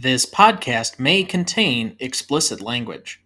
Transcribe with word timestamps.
This 0.00 0.26
podcast 0.26 1.00
may 1.00 1.24
contain 1.24 1.96
explicit 1.98 2.60
language. 2.60 3.20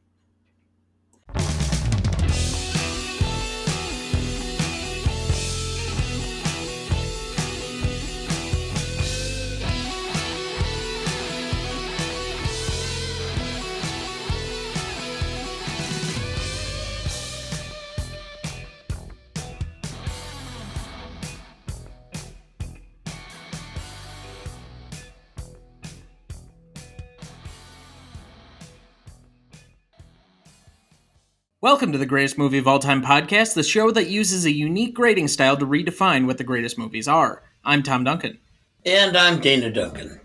Welcome 31.62 31.93
to 31.93 31.98
the 31.98 32.07
Greatest 32.07 32.39
Movie 32.39 32.59
of 32.59 32.66
All 32.66 32.80
Time 32.80 33.05
podcast, 33.05 33.55
the 33.55 33.62
show 33.62 33.93
that 33.93 34.11
uses 34.11 34.45
a 34.45 34.51
unique 34.51 34.97
grading 34.97 35.29
style 35.29 35.57
to 35.57 35.65
redefine 35.65 36.27
what 36.27 36.37
the 36.37 36.43
greatest 36.43 36.77
movies 36.77 37.07
are. 37.07 37.45
I'm 37.65 37.85
Tom 37.85 38.02
Duncan. 38.02 38.41
And 38.85 39.16
I'm 39.16 39.38
Dana 39.38 39.71
Duncan. 39.71 40.21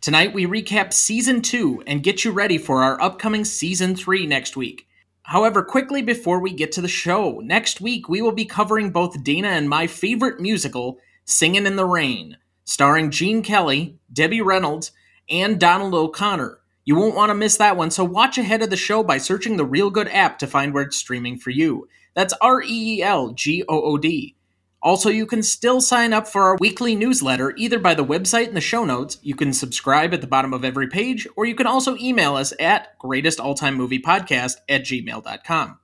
Tonight 0.00 0.34
we 0.34 0.46
recap 0.46 0.92
season 0.92 1.42
2 1.42 1.84
and 1.86 2.02
get 2.02 2.24
you 2.24 2.32
ready 2.32 2.58
for 2.58 2.82
our 2.82 3.00
upcoming 3.00 3.44
season 3.44 3.94
3 3.94 4.26
next 4.26 4.56
week. 4.56 4.88
However, 5.22 5.62
quickly 5.62 6.02
before 6.02 6.40
we 6.40 6.52
get 6.52 6.72
to 6.72 6.80
the 6.80 6.88
show, 6.88 7.38
next 7.38 7.80
week 7.80 8.08
we 8.08 8.20
will 8.20 8.32
be 8.32 8.44
covering 8.44 8.90
both 8.90 9.22
Dana 9.22 9.50
and 9.50 9.68
my 9.68 9.86
favorite 9.86 10.40
musical, 10.40 10.98
Singin' 11.24 11.68
in 11.68 11.76
the 11.76 11.86
Rain, 11.86 12.36
starring 12.64 13.12
Gene 13.12 13.44
Kelly, 13.44 14.00
Debbie 14.12 14.42
Reynolds, 14.42 14.90
and 15.28 15.60
Donald 15.60 15.94
O'Connor. 15.94 16.58
You 16.90 16.96
won't 16.96 17.14
want 17.14 17.30
to 17.30 17.36
miss 17.36 17.56
that 17.58 17.76
one, 17.76 17.92
so 17.92 18.02
watch 18.02 18.36
ahead 18.36 18.62
of 18.62 18.70
the 18.70 18.76
show 18.76 19.04
by 19.04 19.18
searching 19.18 19.56
the 19.56 19.64
Reelgood 19.64 20.12
app 20.12 20.40
to 20.40 20.48
find 20.48 20.74
where 20.74 20.82
it's 20.82 20.96
streaming 20.96 21.38
for 21.38 21.50
you. 21.50 21.86
That's 22.14 22.34
R 22.40 22.62
E 22.62 22.96
E 22.96 23.00
L 23.00 23.30
G 23.30 23.62
O 23.68 23.80
O 23.80 23.96
D. 23.96 24.34
Also, 24.82 25.08
you 25.08 25.24
can 25.24 25.40
still 25.44 25.80
sign 25.80 26.12
up 26.12 26.26
for 26.26 26.42
our 26.42 26.56
weekly 26.58 26.96
newsletter 26.96 27.54
either 27.56 27.78
by 27.78 27.94
the 27.94 28.04
website 28.04 28.48
in 28.48 28.54
the 28.54 28.60
show 28.60 28.84
notes, 28.84 29.18
you 29.22 29.36
can 29.36 29.52
subscribe 29.52 30.12
at 30.12 30.20
the 30.20 30.26
bottom 30.26 30.52
of 30.52 30.64
every 30.64 30.88
page, 30.88 31.28
or 31.36 31.44
you 31.46 31.54
can 31.54 31.68
also 31.68 31.96
email 31.98 32.34
us 32.34 32.52
at 32.58 32.98
greatestalltimemoviepodcast 32.98 34.56
at 34.68 34.82
gmail.com. 34.82 35.78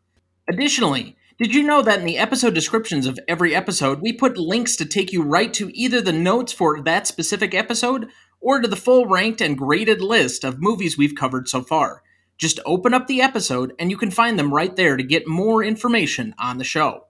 Additionally, 0.49 1.17
did 1.39 1.55
you 1.55 1.63
know 1.63 1.83
that 1.83 2.01
in 2.01 2.07
the 2.07 2.19
episode 2.19 2.55
descriptions 2.55 3.07
of 3.07 3.21
every 3.29 3.55
episode, 3.55 4.01
we 4.01 4.13
put 4.13 4.39
links 4.39 4.75
to 4.75 4.85
take 4.85 5.13
you 5.13 5.23
right 5.23 5.55
to 5.55 5.71
either 5.73 6.01
the 6.01 6.13
notes 6.13 6.53
for 6.53 6.81
that 6.81 7.07
specific 7.07 7.55
episode 7.55 8.09
or 8.41 8.61
to 8.61 8.69
the 8.69 8.77
full 8.77 9.07
ranked 9.07 9.41
and 9.41 9.59
graded 9.59 10.01
list 10.01 10.45
of 10.45 10.61
movies 10.61 10.97
we've 10.97 11.15
covered 11.15 11.49
so 11.49 11.63
far? 11.63 12.03
Just 12.39 12.61
open 12.67 12.93
up 12.93 13.07
the 13.07 13.21
episode 13.21 13.73
and 13.79 13.91
you 13.91 13.97
can 13.97 14.11
find 14.11 14.39
them 14.39 14.53
right 14.53 14.75
there 14.77 14.97
to 14.97 15.03
get 15.03 15.27
more 15.27 15.65
information 15.65 16.35
on 16.39 16.59
the 16.59 16.65
show. 16.65 17.07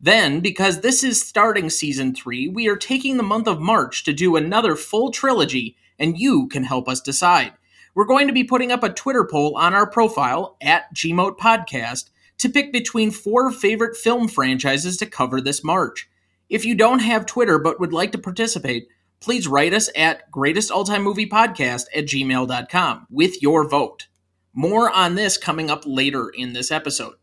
Then, 0.00 0.40
because 0.40 0.80
this 0.80 1.02
is 1.02 1.20
starting 1.20 1.70
season 1.70 2.14
3, 2.14 2.48
we 2.48 2.68
are 2.68 2.76
taking 2.76 3.16
the 3.16 3.24
month 3.24 3.48
of 3.48 3.60
March 3.60 4.04
to 4.04 4.12
do 4.12 4.36
another 4.36 4.76
full 4.76 5.10
trilogy, 5.10 5.76
and 5.98 6.16
you 6.16 6.46
can 6.46 6.62
help 6.62 6.88
us 6.88 7.00
decide. 7.00 7.52
We're 7.96 8.04
going 8.04 8.28
to 8.28 8.32
be 8.32 8.44
putting 8.44 8.70
up 8.70 8.84
a 8.84 8.92
Twitter 8.92 9.26
poll 9.28 9.56
on 9.56 9.74
our 9.74 9.90
profile 9.90 10.56
at 10.60 10.94
GMOAT 10.94 11.36
Podcast 11.36 12.10
to 12.38 12.48
pick 12.48 12.72
between 12.72 13.10
four 13.10 13.50
favorite 13.50 13.96
film 13.96 14.28
franchises 14.28 14.96
to 14.98 15.06
cover 15.06 15.40
this 15.40 15.64
March. 15.64 16.08
If 16.48 16.64
you 16.64 16.76
don't 16.76 17.00
have 17.00 17.26
Twitter 17.26 17.58
but 17.58 17.80
would 17.80 17.92
like 17.92 18.12
to 18.12 18.18
participate, 18.18 18.86
please 19.20 19.48
write 19.48 19.74
us 19.74 19.90
at 19.96 20.30
greatestalltimemoviepodcast 20.30 21.86
at 21.94 22.06
gmail.com 22.06 23.06
with 23.10 23.42
your 23.42 23.68
vote. 23.68 24.06
More 24.52 24.90
on 24.90 25.14
this 25.14 25.36
coming 25.36 25.70
up 25.70 25.84
later 25.86 26.28
in 26.28 26.52
this 26.52 26.70
episode. 26.70 27.14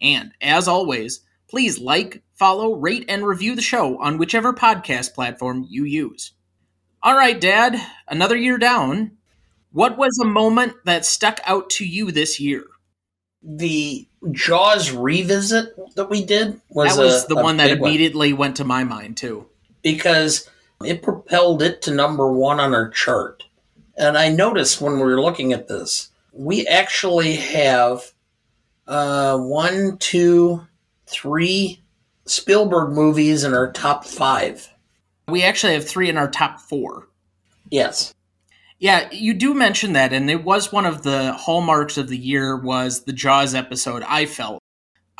And 0.00 0.32
as 0.40 0.68
always, 0.68 1.20
please 1.48 1.78
like, 1.78 2.22
follow, 2.34 2.74
rate, 2.74 3.04
and 3.08 3.24
review 3.24 3.54
the 3.54 3.62
show 3.62 4.00
on 4.00 4.18
whichever 4.18 4.52
podcast 4.52 5.14
platform 5.14 5.64
you 5.68 5.84
use. 5.84 6.32
All 7.02 7.16
right, 7.16 7.40
Dad, 7.40 7.80
another 8.08 8.36
year 8.36 8.58
down. 8.58 9.12
What 9.72 9.96
was 9.96 10.18
a 10.20 10.26
moment 10.26 10.74
that 10.84 11.04
stuck 11.04 11.40
out 11.44 11.70
to 11.70 11.84
you 11.84 12.10
this 12.12 12.38
year? 12.40 12.64
The 13.42 14.06
Jaws 14.30 14.92
revisit 14.92 15.74
that 15.96 16.10
we 16.10 16.24
did 16.24 16.60
was, 16.68 16.96
that 16.96 17.02
was 17.02 17.24
a, 17.24 17.28
the 17.28 17.36
one 17.36 17.56
that 17.56 17.70
immediately 17.70 18.32
went 18.32 18.56
to 18.56 18.64
my 18.64 18.84
mind 18.84 19.16
too. 19.16 19.46
because 19.82 20.48
it 20.84 21.02
propelled 21.02 21.62
it 21.62 21.82
to 21.82 21.90
number 21.94 22.30
one 22.30 22.60
on 22.60 22.74
our 22.74 22.88
chart. 22.88 23.44
And 23.96 24.16
I 24.16 24.28
noticed 24.28 24.80
when 24.80 24.94
we 24.94 25.02
were 25.02 25.20
looking 25.20 25.52
at 25.52 25.68
this, 25.68 26.10
we 26.32 26.66
actually 26.66 27.36
have 27.36 28.12
uh, 28.86 29.38
one, 29.38 29.98
two, 29.98 30.66
three 31.06 31.82
Spielberg 32.24 32.92
movies 32.92 33.44
in 33.44 33.54
our 33.54 33.70
top 33.70 34.04
five. 34.04 34.72
We 35.28 35.42
actually 35.42 35.74
have 35.74 35.86
three 35.86 36.08
in 36.08 36.16
our 36.16 36.30
top 36.30 36.60
four. 36.60 37.08
Yes. 37.70 38.14
Yeah, 38.78 39.08
you 39.12 39.34
do 39.34 39.54
mention 39.54 39.92
that, 39.92 40.12
and 40.12 40.30
it 40.30 40.42
was 40.42 40.72
one 40.72 40.86
of 40.86 41.02
the 41.02 41.32
hallmarks 41.34 41.98
of 41.98 42.08
the 42.08 42.18
year 42.18 42.56
was 42.56 43.04
the 43.04 43.12
Jaws 43.12 43.54
episode. 43.54 44.02
I 44.08 44.26
felt, 44.26 44.61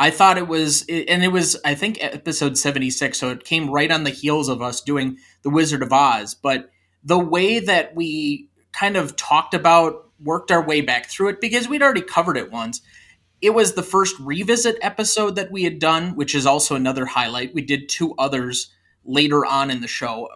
I 0.03 0.11
thought 0.11 0.37
it 0.37 0.49
was, 0.49 0.83
and 0.89 1.23
it 1.23 1.31
was 1.31 1.57
I 1.65 1.77
think 1.77 2.03
episode 2.03 2.59
seventy 2.59 2.91
six, 2.91 3.19
so 3.19 3.31
it 3.31 3.45
came 3.45 3.71
right 3.71 3.91
on 3.91 4.03
the 4.03 4.11
heels 4.11 4.49
of 4.49 4.61
us 4.61 4.81
doing 4.81 5.19
the 5.43 5.51
Wizard 5.51 5.81
of 5.81 5.93
Oz. 5.93 6.35
But 6.35 6.71
the 7.05 7.21
way 7.21 7.61
that 7.61 7.95
we 7.95 8.49
kind 8.73 8.97
of 8.97 9.15
talked 9.15 9.55
about, 9.55 10.09
worked 10.21 10.51
our 10.51 10.67
way 10.67 10.81
back 10.81 11.07
through 11.07 11.29
it 11.29 11.41
because 11.41 11.69
we'd 11.69 11.83
already 11.83 12.03
covered 12.03 12.37
it 12.37 12.51
once. 12.51 12.81
It 13.41 13.51
was 13.51 13.75
the 13.75 13.83
first 13.85 14.19
revisit 14.19 14.77
episode 14.83 15.37
that 15.37 15.53
we 15.53 15.63
had 15.63 15.79
done, 15.79 16.17
which 16.17 16.35
is 16.35 16.47
also 16.47 16.75
another 16.75 17.07
highlight. 17.07 17.55
We 17.55 17.63
did 17.63 17.89
two 17.89 18.15
others 18.19 18.73
later 19.05 19.47
on 19.47 19.71
in 19.71 19.83
the 19.83 19.89
show 19.89 20.29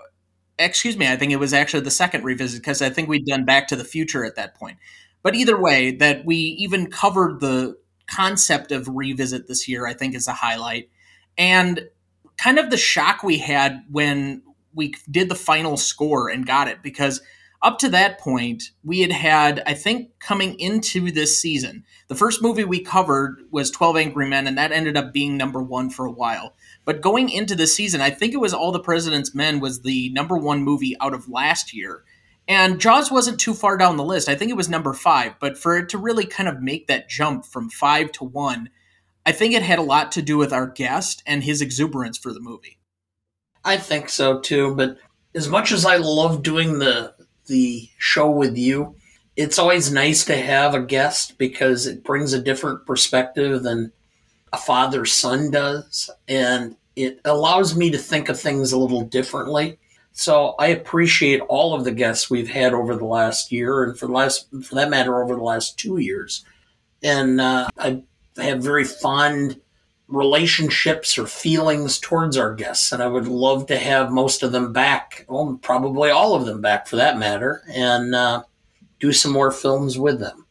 excuse 0.59 0.97
me, 0.97 1.06
I 1.06 1.16
think 1.16 1.33
it 1.33 1.37
was 1.37 1.53
actually 1.53 1.83
the 1.83 1.91
second 1.91 2.25
revisit 2.25 2.62
because 2.62 2.81
I 2.83 2.91
think 2.91 3.09
we'd 3.09 3.27
done 3.27 3.44
Back 3.44 3.69
to 3.69 3.77
the 3.77 3.84
Future 3.84 4.25
at 4.25 4.37
that 4.37 4.54
point. 4.54 4.78
But 5.22 5.34
either 5.34 5.60
way, 5.60 5.91
that 5.97 6.25
we 6.25 6.37
even 6.37 6.91
covered 6.91 7.41
the 7.41 7.77
concept 8.09 8.72
of 8.72 8.89
revisit 8.89 9.47
this 9.49 9.69
year, 9.69 9.87
I 9.87 9.94
think 9.94 10.15
is 10.15 10.28
a 10.28 10.33
highlight. 10.33 10.91
And 11.39 11.89
kind 12.37 12.59
of 12.59 12.71
the 12.71 12.77
shock 12.77 13.22
we 13.22 13.39
had 13.39 13.84
when 13.91 14.43
we 14.75 14.94
did 15.11 15.28
the 15.28 15.34
final 15.34 15.77
score 15.77 16.28
and 16.28 16.47
got 16.47 16.69
it 16.69 16.83
because 16.83 17.21
up 17.62 17.78
to 17.78 17.89
that 17.89 18.21
point, 18.21 18.71
we 18.84 19.00
had 19.00 19.12
had, 19.12 19.62
I 19.66 19.75
think, 19.75 20.11
coming 20.21 20.61
into 20.61 21.11
this 21.11 21.41
season, 21.41 21.84
the 22.09 22.15
first 22.15 22.43
movie 22.43 22.65
we 22.65 22.81
covered 22.81 23.39
was 23.50 23.71
12 23.71 23.97
Angry 23.97 24.28
Men, 24.28 24.47
and 24.47 24.59
that 24.59 24.72
ended 24.72 24.97
up 24.97 25.12
being 25.12 25.37
number 25.37 25.62
one 25.62 25.91
for 25.91 26.05
a 26.05 26.12
while. 26.12 26.55
But 26.84 27.00
going 27.00 27.31
into 27.31 27.55
the 27.55 27.66
season, 27.66 28.00
I 28.00 28.11
think 28.11 28.34
it 28.34 28.41
was 28.41 28.53
All 28.53 28.72
the 28.72 28.78
President's 28.78 29.34
Men 29.34 29.59
was 29.59 29.81
the 29.81 30.11
number 30.11 30.37
one 30.37 30.62
movie 30.62 30.97
out 31.00 31.15
of 31.15 31.28
last 31.28 31.75
year. 31.75 32.05
And 32.49 32.81
Jaws 32.81 33.11
wasn't 33.11 33.41
too 33.41 33.55
far 33.55 33.77
down 33.77 33.97
the 33.97 34.05
list. 34.05 34.29
I 34.29 34.37
think 34.37 34.51
it 34.51 34.57
was 34.57 34.69
number 34.69 34.93
five. 34.93 35.34
But 35.41 35.59
for 35.59 35.77
it 35.77 35.89
to 35.91 35.99
really 35.99 36.27
kind 36.27 36.49
of 36.49 36.62
make 36.62 36.87
that 36.87 37.09
jump 37.09 37.45
from 37.45 37.71
five 37.71 38.12
to 38.12 38.25
one, 38.25 38.71
I 39.25 39.33
think 39.33 39.55
it 39.55 39.62
had 39.62 39.81
a 39.81 39.83
lot 39.83 40.12
to 40.12 40.23
do 40.23 40.39
with 40.39 40.53
our 40.53 40.69
guest 40.69 41.23
and 41.27 41.43
his 41.43 41.61
exuberance 41.61 42.17
for 42.17 42.33
the 42.33 42.41
movie. 42.41 42.79
I 43.65 43.77
think 43.77 44.09
so 44.09 44.39
too. 44.39 44.75
But 44.77 44.99
as 45.34 45.49
much 45.49 45.73
as 45.73 45.84
I 45.84 45.97
love 45.97 46.43
doing 46.43 46.79
the 46.79 47.15
the 47.47 47.89
show 47.99 48.31
with 48.31 48.57
you, 48.57 48.97
it's 49.37 49.59
always 49.59 49.93
nice 49.93 50.25
to 50.25 50.37
have 50.37 50.75
a 50.75 50.83
guest 50.83 51.39
because 51.39 51.87
it 51.87 52.05
brings 52.05 52.33
a 52.33 52.43
different 52.43 52.87
perspective 52.87 53.63
than 53.63 53.93
a 54.53 54.57
father 54.57 55.05
son 55.05 55.51
does. 55.51 56.11
And 56.28 56.77
it 56.95 57.21
allows 57.25 57.77
me 57.77 57.91
to 57.91 57.99
think 57.99 58.28
of 58.28 58.41
things 58.41 58.73
a 58.73 58.78
little 58.78 59.03
differently. 59.03 59.78
So 60.19 60.54
I 60.59 60.69
appreciate 60.69 61.41
all 61.41 61.75
of 61.75 61.84
the 61.84 61.93
guests 61.93 62.31
we've 62.31 62.49
had 62.49 62.72
over 62.72 62.97
the 62.97 63.04
last 63.04 63.53
year, 63.53 63.84
and 63.84 63.99
for 63.99 64.06
the 64.06 64.12
last, 64.12 64.49
for 64.65 64.75
that 64.75 64.88
matter, 64.88 65.22
over 65.22 65.36
the 65.36 65.42
last 65.42 65.78
two 65.78 65.98
years. 65.98 66.42
And 67.03 67.39
uh, 67.39 67.68
I 67.77 68.03
have 68.39 68.63
very 68.63 68.84
fond 68.84 69.60
relationships 70.09 71.18
or 71.18 71.27
feelings 71.27 71.98
towards 71.98 72.39
our 72.39 72.54
guests, 72.54 72.92
and 72.92 73.03
I 73.03 73.09
would 73.09 73.28
love 73.28 73.66
to 73.66 73.77
have 73.77 74.10
most 74.10 74.42
of 74.42 74.53
them 74.53 74.72
back. 74.72 75.27
Well, 75.28 75.59
probably 75.60 76.09
all 76.09 76.34
of 76.34 76.47
them 76.47 76.62
back, 76.62 76.86
for 76.86 76.97
that 76.97 77.19
matter, 77.19 77.62
and 77.69 78.15
uh, 78.15 78.45
do 78.98 79.12
some 79.12 79.33
more 79.33 79.53
films 79.53 79.98
with 79.98 80.19
them. 80.19 80.47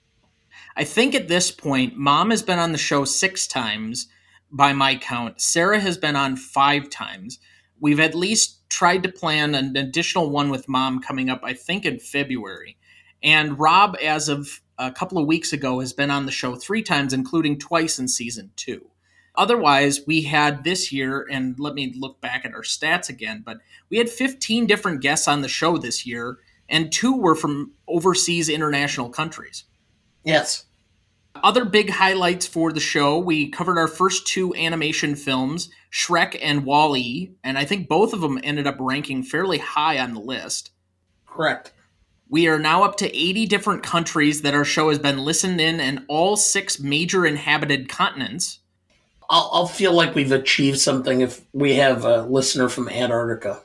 I 0.78 0.84
think 0.84 1.16
at 1.16 1.28
this 1.28 1.50
point, 1.50 1.98
Mom 1.98 2.30
has 2.30 2.44
been 2.44 2.60
on 2.60 2.72
the 2.72 2.78
show 2.78 3.04
six 3.04 3.48
times 3.48 4.10
by 4.52 4.74
my 4.74 4.96
count. 4.96 5.42
Sarah 5.42 5.80
has 5.80 5.98
been 5.98 6.16
on 6.16 6.36
five 6.36 6.92
times. 6.92 7.40
We've 7.80 8.00
at 8.00 8.14
least 8.14 8.65
tried 8.76 9.04
to 9.04 9.10
plan 9.12 9.56
an 9.56 9.78
additional 9.78 10.30
one 10.30 10.50
with 10.50 10.68
Mom 10.68 11.02
coming 11.02 11.30
up, 11.30 11.42
I 11.44 11.54
think, 11.54 11.86
in 11.86 12.00
February. 12.00 12.78
And 13.24 13.58
Rob, 13.58 13.96
as 14.04 14.28
of 14.28 14.62
a 14.78 14.92
couple 14.92 15.18
of 15.18 15.28
weeks 15.28 15.54
ago, 15.54 15.80
has 15.80 15.94
been 15.94 16.12
on 16.12 16.26
the 16.26 16.32
show 16.32 16.56
three 16.56 16.84
times, 16.84 17.14
including 17.14 17.58
twice 17.58 18.00
in 18.00 18.08
season 18.08 18.52
two. 18.56 18.90
Otherwise, 19.36 20.02
we 20.06 20.24
had 20.24 20.64
this 20.64 20.92
year, 20.92 21.26
and 21.32 21.58
let 21.58 21.74
me 21.74 21.94
look 21.98 22.20
back 22.20 22.46
at 22.46 22.54
our 22.54 22.64
stats 22.64 23.08
again, 23.08 23.44
but 23.46 23.60
we 23.90 23.98
had 23.98 24.10
15 24.10 24.66
different 24.66 25.02
guests 25.02 25.28
on 25.28 25.42
the 25.42 25.48
show 25.48 25.78
this 25.78 26.06
year 26.06 26.40
and 26.70 26.92
two 26.92 27.16
were 27.16 27.36
from 27.36 27.72
overseas 27.88 28.50
international 28.50 29.10
countries. 29.10 29.66
Yes. 30.24 30.66
Other 31.44 31.66
big 31.66 31.90
highlights 31.90 32.48
for 32.48 32.72
the 32.72 32.80
show, 32.80 33.18
we 33.20 33.50
covered 33.50 33.78
our 33.78 33.88
first 33.88 34.26
two 34.28 34.56
animation 34.56 35.16
films, 35.16 35.70
Shrek 35.92 36.38
and 36.42 36.66
Wall-E, 36.66 37.32
and 37.44 37.58
I 37.58 37.66
think 37.66 37.88
both 37.88 38.14
of 38.14 38.22
them 38.22 38.40
ended 38.44 38.68
up 38.68 38.78
ranking 38.80 39.22
fairly 39.22 39.58
high 39.58 40.00
on 40.00 40.14
the 40.14 40.22
list. 40.22 40.72
Correct. 41.28 41.74
We 42.30 42.48
are 42.48 42.58
now 42.58 42.84
up 42.84 42.98
to 42.98 43.16
80 43.16 43.46
different 43.46 43.84
countries 43.84 44.42
that 44.42 44.56
our 44.56 44.66
show 44.66 44.90
has 44.90 44.98
been 44.98 45.20
listened 45.20 45.62
in 45.62 45.80
and 45.80 46.06
all 46.08 46.38
six 46.38 46.80
major 46.80 47.26
inhabited 47.26 47.90
continents. 47.90 48.60
I'll, 49.30 49.50
I'll 49.54 49.68
feel 49.68 49.94
like 49.94 50.16
we've 50.16 50.32
achieved 50.32 50.80
something 50.80 51.22
if 51.22 51.42
we 51.54 51.76
have 51.76 52.06
a 52.06 52.24
listener 52.24 52.70
from 52.70 52.90
Antarctica. 52.90 53.62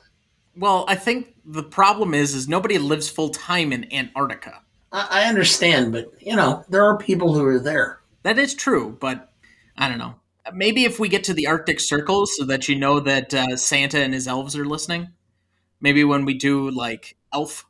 Well, 0.55 0.85
I 0.87 0.95
think 0.95 1.35
the 1.45 1.63
problem 1.63 2.13
is 2.13 2.35
is 2.35 2.47
nobody 2.47 2.77
lives 2.77 3.09
full 3.09 3.29
time 3.29 3.71
in 3.71 3.91
Antarctica. 3.93 4.61
I, 4.91 5.07
I 5.11 5.23
understand, 5.29 5.91
but 5.91 6.11
you 6.19 6.35
know, 6.35 6.65
there 6.69 6.83
are 6.85 6.97
people 6.97 7.33
who 7.33 7.45
are 7.45 7.59
there. 7.59 7.99
That 8.23 8.37
is 8.39 8.53
true, 8.53 8.97
but 8.99 9.31
I 9.77 9.87
don't 9.89 9.97
know. 9.97 10.15
Maybe 10.53 10.85
if 10.85 10.99
we 10.99 11.07
get 11.07 11.23
to 11.25 11.33
the 11.33 11.47
Arctic 11.47 11.79
Circle 11.79 12.25
so 12.25 12.45
that 12.45 12.67
you 12.67 12.75
know 12.77 12.99
that 12.99 13.33
uh, 13.33 13.57
Santa 13.57 13.99
and 13.99 14.13
his 14.13 14.27
elves 14.27 14.55
are 14.55 14.65
listening. 14.65 15.09
Maybe 15.79 16.03
when 16.03 16.25
we 16.25 16.33
do 16.35 16.69
like 16.69 17.15
elf. 17.33 17.65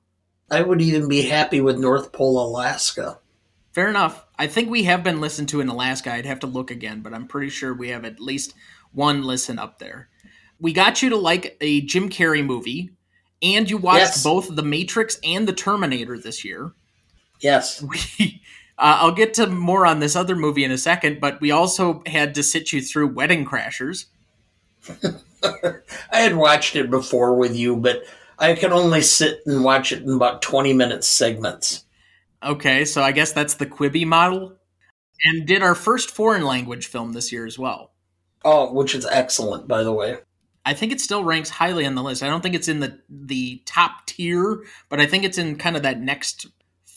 I 0.50 0.62
would 0.62 0.82
even 0.82 1.08
be 1.08 1.22
happy 1.24 1.62
with 1.62 1.78
North 1.80 2.12
Pole, 2.12 2.46
Alaska. 2.46 3.20
Fair 3.72 3.88
enough. 3.90 4.26
I 4.38 4.48
think 4.48 4.70
we 4.70 4.84
have 4.84 5.04
been 5.04 5.22
listened 5.22 5.48
to 5.50 5.62
in 5.62 5.70
Alaska. 5.70 6.12
I'd 6.14 6.26
have 6.26 6.42
to 6.42 6.48
look 6.48 6.72
again, 6.72 7.02
but 7.02 7.14
I'm 7.14 7.28
pretty 7.28 7.50
sure 7.50 7.74
we 7.74 7.90
have 7.90 8.04
at 8.04 8.20
least 8.20 8.54
one 8.92 9.24
listen 9.24 9.58
up 9.60 9.80
there. 9.80 10.10
We 10.60 10.74
got 10.74 11.02
you 11.02 11.10
to 11.12 11.18
like 11.18 11.56
a 11.62 11.82
Jim 11.82 12.10
Carrey 12.10 12.46
movie, 12.46 12.92
and 13.42 13.70
you 13.70 13.78
watched 13.78 14.00
Yes. 14.00 14.24
both 14.24 14.54
The 14.54 14.64
Matrix 14.64 15.20
and 15.24 15.48
The 15.48 15.54
Terminator 15.54 16.18
this 16.20 16.44
year. 16.44 16.74
Yes. 17.42 17.84
We, 18.18 18.42
uh, 18.78 18.98
I'll 19.02 19.12
get 19.12 19.36
to 19.36 19.46
more 19.46 19.86
on 19.86 20.00
this 20.00 20.16
other 20.16 20.36
movie 20.36 20.64
in 20.64 20.72
a 20.72 20.78
second, 20.78 21.20
but 21.20 21.40
we 21.40 21.52
also 21.52 22.02
had 22.08 22.34
to 22.36 22.42
sit 22.42 22.74
you 22.74 22.82
through 22.82 23.14
Wedding 23.14 23.46
Crashers. 23.46 24.06
I 25.44 26.18
had 26.18 26.36
watched 26.36 26.76
it 26.76 26.90
before 26.90 27.36
with 27.36 27.56
you, 27.56 27.76
but 27.76 28.04
I 28.40 28.56
can 28.56 28.72
only 28.72 29.04
sit 29.04 29.42
and 29.46 29.64
watch 29.64 29.92
it 29.92 30.02
in 30.02 30.10
about 30.10 30.42
20 30.42 30.74
minute 30.74 31.04
segments. 31.04 31.86
Okay, 32.42 32.86
so 32.86 33.04
I 33.04 33.12
guess 33.12 33.34
that's 33.34 33.54
the 33.54 33.68
Quibi 33.68 34.06
model. 34.06 34.54
And 35.24 35.46
did 35.46 35.62
our 35.62 35.76
first 35.76 36.10
foreign 36.10 36.44
language 36.44 36.88
film 36.88 37.14
this 37.14 37.32
year 37.32 37.46
as 37.46 37.60
well. 37.60 37.92
Oh, 38.44 38.74
which 38.74 38.96
is 38.96 39.06
excellent, 39.06 39.68
by 39.68 39.84
the 39.84 39.94
way. 39.94 40.18
I 40.66 40.74
think 40.74 40.92
it 40.92 41.02
still 41.02 41.24
ranks 41.24 41.50
highly 41.50 41.86
on 41.86 41.94
the 41.96 42.04
list. 42.04 42.24
I 42.24 42.28
don't 42.28 42.42
think 42.42 42.56
it's 42.56 42.68
in 42.68 42.80
the 42.80 43.00
the 43.10 43.62
top 43.66 44.08
tier, 44.08 44.64
but 44.90 45.00
I 45.00 45.06
think 45.06 45.24
it's 45.24 45.38
in 45.38 45.58
kind 45.58 45.76
of 45.76 45.84
that 45.84 46.00
next 46.00 46.48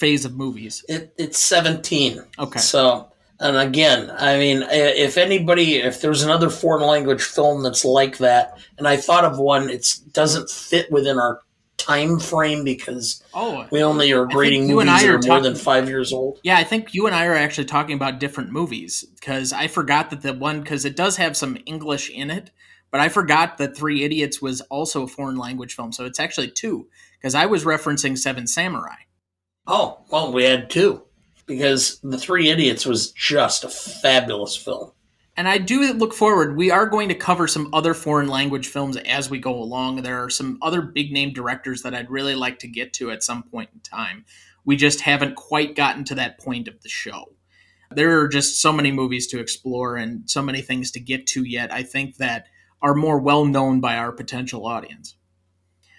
phase 0.04 0.26
of 0.26 0.36
movies. 0.36 0.84
It, 0.86 1.14
it's 1.16 1.38
17. 1.38 2.22
Okay. 2.38 2.58
So, 2.58 3.10
and 3.40 3.56
again, 3.56 4.10
I 4.18 4.36
mean, 4.36 4.62
if 4.70 5.16
anybody, 5.16 5.76
if 5.76 6.02
there's 6.02 6.22
another 6.22 6.50
foreign 6.50 6.86
language 6.86 7.22
film 7.22 7.62
that's 7.62 7.86
like 7.86 8.18
that, 8.18 8.58
and 8.76 8.86
I 8.86 8.98
thought 8.98 9.24
of 9.24 9.38
one, 9.38 9.70
it 9.70 9.86
doesn't 10.12 10.50
fit 10.50 10.92
within 10.92 11.18
our 11.18 11.40
time 11.78 12.18
frame 12.18 12.64
because 12.64 13.22
Oh, 13.32 13.66
we 13.70 13.82
only 13.82 14.12
are 14.12 14.26
grading 14.26 14.68
movies 14.68 14.86
that 14.86 15.08
are 15.08 15.16
are 15.16 15.22
more 15.26 15.40
than 15.40 15.54
five 15.54 15.88
years 15.88 16.12
old. 16.12 16.38
yeah, 16.42 16.58
I 16.58 16.64
think 16.64 16.92
you 16.92 17.06
and 17.06 17.14
I 17.14 17.26
are 17.26 17.34
actually 17.34 17.64
talking 17.64 17.96
about 17.96 18.20
different 18.20 18.50
movies 18.52 19.04
because 19.14 19.52
I 19.54 19.68
forgot 19.68 20.10
that 20.10 20.20
the 20.20 20.34
one 20.34 20.60
because 20.60 20.84
it 20.84 20.96
does 20.96 21.16
have 21.16 21.34
some 21.34 21.56
English 21.64 22.10
in 22.10 22.30
it, 22.30 22.50
but 22.90 23.00
I 23.00 23.08
forgot 23.08 23.56
that 23.58 23.74
Three 23.74 24.04
Idiots 24.04 24.42
was 24.42 24.60
also 24.62 25.02
a 25.04 25.08
foreign 25.08 25.36
language 25.36 25.74
film, 25.74 25.92
so 25.92 26.04
it's 26.04 26.20
actually 26.20 26.50
two 26.50 26.88
because 27.18 27.34
I 27.34 27.46
was 27.46 27.64
referencing 27.64 28.16
Seven 28.18 28.46
Samurai. 28.46 28.96
Oh, 29.66 30.00
well, 30.10 30.32
we 30.32 30.44
had 30.44 30.68
two 30.68 31.02
because 31.46 31.98
The 32.00 32.18
Three 32.18 32.50
Idiots 32.50 32.84
was 32.84 33.12
just 33.12 33.64
a 33.64 33.68
fabulous 33.68 34.56
film. 34.56 34.92
And 35.36 35.48
I 35.48 35.58
do 35.58 35.92
look 35.94 36.14
forward. 36.14 36.56
We 36.56 36.70
are 36.70 36.86
going 36.86 37.08
to 37.08 37.14
cover 37.14 37.48
some 37.48 37.70
other 37.72 37.92
foreign 37.92 38.28
language 38.28 38.68
films 38.68 38.96
as 38.98 39.28
we 39.28 39.38
go 39.38 39.54
along. 39.54 39.96
There 39.96 40.22
are 40.22 40.30
some 40.30 40.58
other 40.62 40.80
big 40.80 41.12
name 41.12 41.32
directors 41.32 41.82
that 41.82 41.94
I'd 41.94 42.10
really 42.10 42.34
like 42.34 42.60
to 42.60 42.68
get 42.68 42.92
to 42.94 43.10
at 43.10 43.24
some 43.24 43.42
point 43.42 43.70
in 43.74 43.80
time. 43.80 44.24
We 44.64 44.76
just 44.76 45.00
haven't 45.00 45.34
quite 45.34 45.74
gotten 45.74 46.04
to 46.04 46.14
that 46.14 46.38
point 46.38 46.68
of 46.68 46.80
the 46.82 46.88
show. 46.88 47.32
There 47.90 48.20
are 48.20 48.28
just 48.28 48.60
so 48.60 48.72
many 48.72 48.92
movies 48.92 49.26
to 49.28 49.40
explore 49.40 49.96
and 49.96 50.28
so 50.30 50.40
many 50.40 50.62
things 50.62 50.90
to 50.92 51.00
get 51.00 51.26
to 51.28 51.42
yet, 51.42 51.72
I 51.72 51.82
think, 51.82 52.16
that 52.18 52.46
are 52.80 52.94
more 52.94 53.18
well 53.18 53.44
known 53.44 53.80
by 53.80 53.96
our 53.96 54.12
potential 54.12 54.66
audience. 54.66 55.16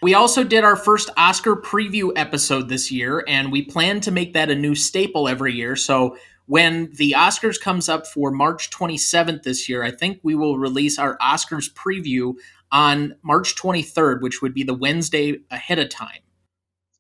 We 0.06 0.14
also 0.14 0.44
did 0.44 0.64
our 0.64 0.76
first 0.76 1.10
Oscar 1.18 1.56
preview 1.56 2.12
episode 2.16 2.70
this 2.70 2.92
year, 2.92 3.24
and 3.28 3.52
we 3.52 3.64
plan 3.64 4.02
to 4.02 4.12
make 4.12 4.34
that 4.34 4.52
a 4.52 4.56
new 4.56 4.76
staple 4.76 5.28
every 5.28 5.56
year. 5.56 5.76
So 5.76 6.16
when 6.46 6.92
the 6.94 7.16
Oscars 7.18 7.60
comes 7.60 7.90
up 7.90 8.06
for 8.06 8.30
March 8.30 8.70
27th 8.70 9.42
this 9.42 9.68
year, 9.68 9.82
I 9.82 9.90
think 9.90 10.20
we 10.22 10.36
will 10.36 10.60
release 10.60 11.00
our 11.00 11.18
Oscars 11.18 11.74
preview 11.74 12.36
on 12.72 13.16
March 13.24 13.56
23rd, 13.56 14.22
which 14.22 14.44
would 14.44 14.54
be 14.54 14.62
the 14.62 14.76
Wednesday 14.76 15.40
ahead 15.50 15.80
of 15.80 15.90
time. 15.90 16.22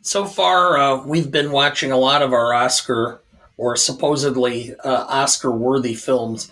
So 0.02 0.26
far, 0.26 0.80
uh, 0.80 1.06
we've 1.06 1.30
been 1.30 1.52
watching 1.52 1.92
a 1.92 1.98
lot 1.98 2.24
of 2.24 2.34
our 2.34 2.56
Oscar 2.56 3.22
or 3.56 3.76
supposedly 3.76 4.74
uh, 4.84 5.06
Oscar 5.08 5.52
worthy 5.52 5.94
films. 5.94 6.52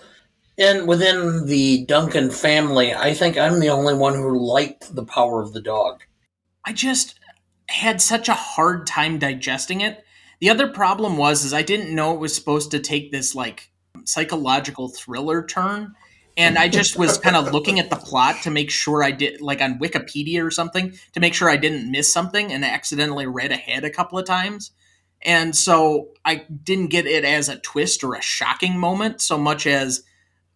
And 0.59 0.87
within 0.87 1.47
the 1.47 1.83
Duncan 1.85 2.29
family, 2.29 2.93
I 2.93 3.15
think 3.15 3.39
I'm 3.39 3.59
the 3.59 3.69
only 3.69 3.95
one 3.95 4.13
who 4.13 4.37
liked 4.37 4.93
The 4.93 5.03
Power 5.03 5.41
of 5.41 5.53
the 5.53 5.61
Dog. 5.61 6.03
I 6.65 6.73
just 6.73 7.19
had 7.67 8.01
such 8.01 8.29
a 8.29 8.33
hard 8.33 8.87
time 8.87 9.19
digesting 9.19 9.81
it. 9.81 10.03
The 10.39 10.49
other 10.49 10.67
problem 10.67 11.17
was 11.17 11.45
is 11.45 11.53
I 11.53 11.61
didn't 11.61 11.95
know 11.95 12.13
it 12.13 12.19
was 12.19 12.35
supposed 12.35 12.71
to 12.71 12.79
take 12.79 13.11
this 13.11 13.35
like 13.35 13.71
psychological 14.05 14.89
thriller 14.89 15.45
turn. 15.45 15.95
And 16.35 16.57
I 16.57 16.67
just 16.67 16.97
was 16.97 17.19
kind 17.19 17.35
of 17.35 17.53
looking 17.53 17.79
at 17.79 17.91
the 17.91 17.95
plot 17.95 18.41
to 18.41 18.49
make 18.49 18.71
sure 18.71 19.03
I 19.03 19.11
did 19.11 19.39
like 19.39 19.61
on 19.61 19.77
Wikipedia 19.77 20.43
or 20.43 20.49
something 20.49 20.93
to 21.13 21.19
make 21.19 21.35
sure 21.35 21.47
I 21.47 21.57
didn't 21.57 21.91
miss 21.91 22.11
something 22.11 22.51
and 22.51 22.65
I 22.65 22.69
accidentally 22.69 23.27
read 23.27 23.51
ahead 23.51 23.83
a 23.83 23.91
couple 23.91 24.17
of 24.17 24.25
times. 24.25 24.71
And 25.21 25.55
so 25.55 26.09
I 26.25 26.45
didn't 26.63 26.87
get 26.87 27.05
it 27.05 27.23
as 27.23 27.49
a 27.49 27.59
twist 27.59 28.03
or 28.03 28.15
a 28.15 28.21
shocking 28.21 28.77
moment 28.77 29.21
so 29.21 29.37
much 29.37 29.67
as 29.67 30.03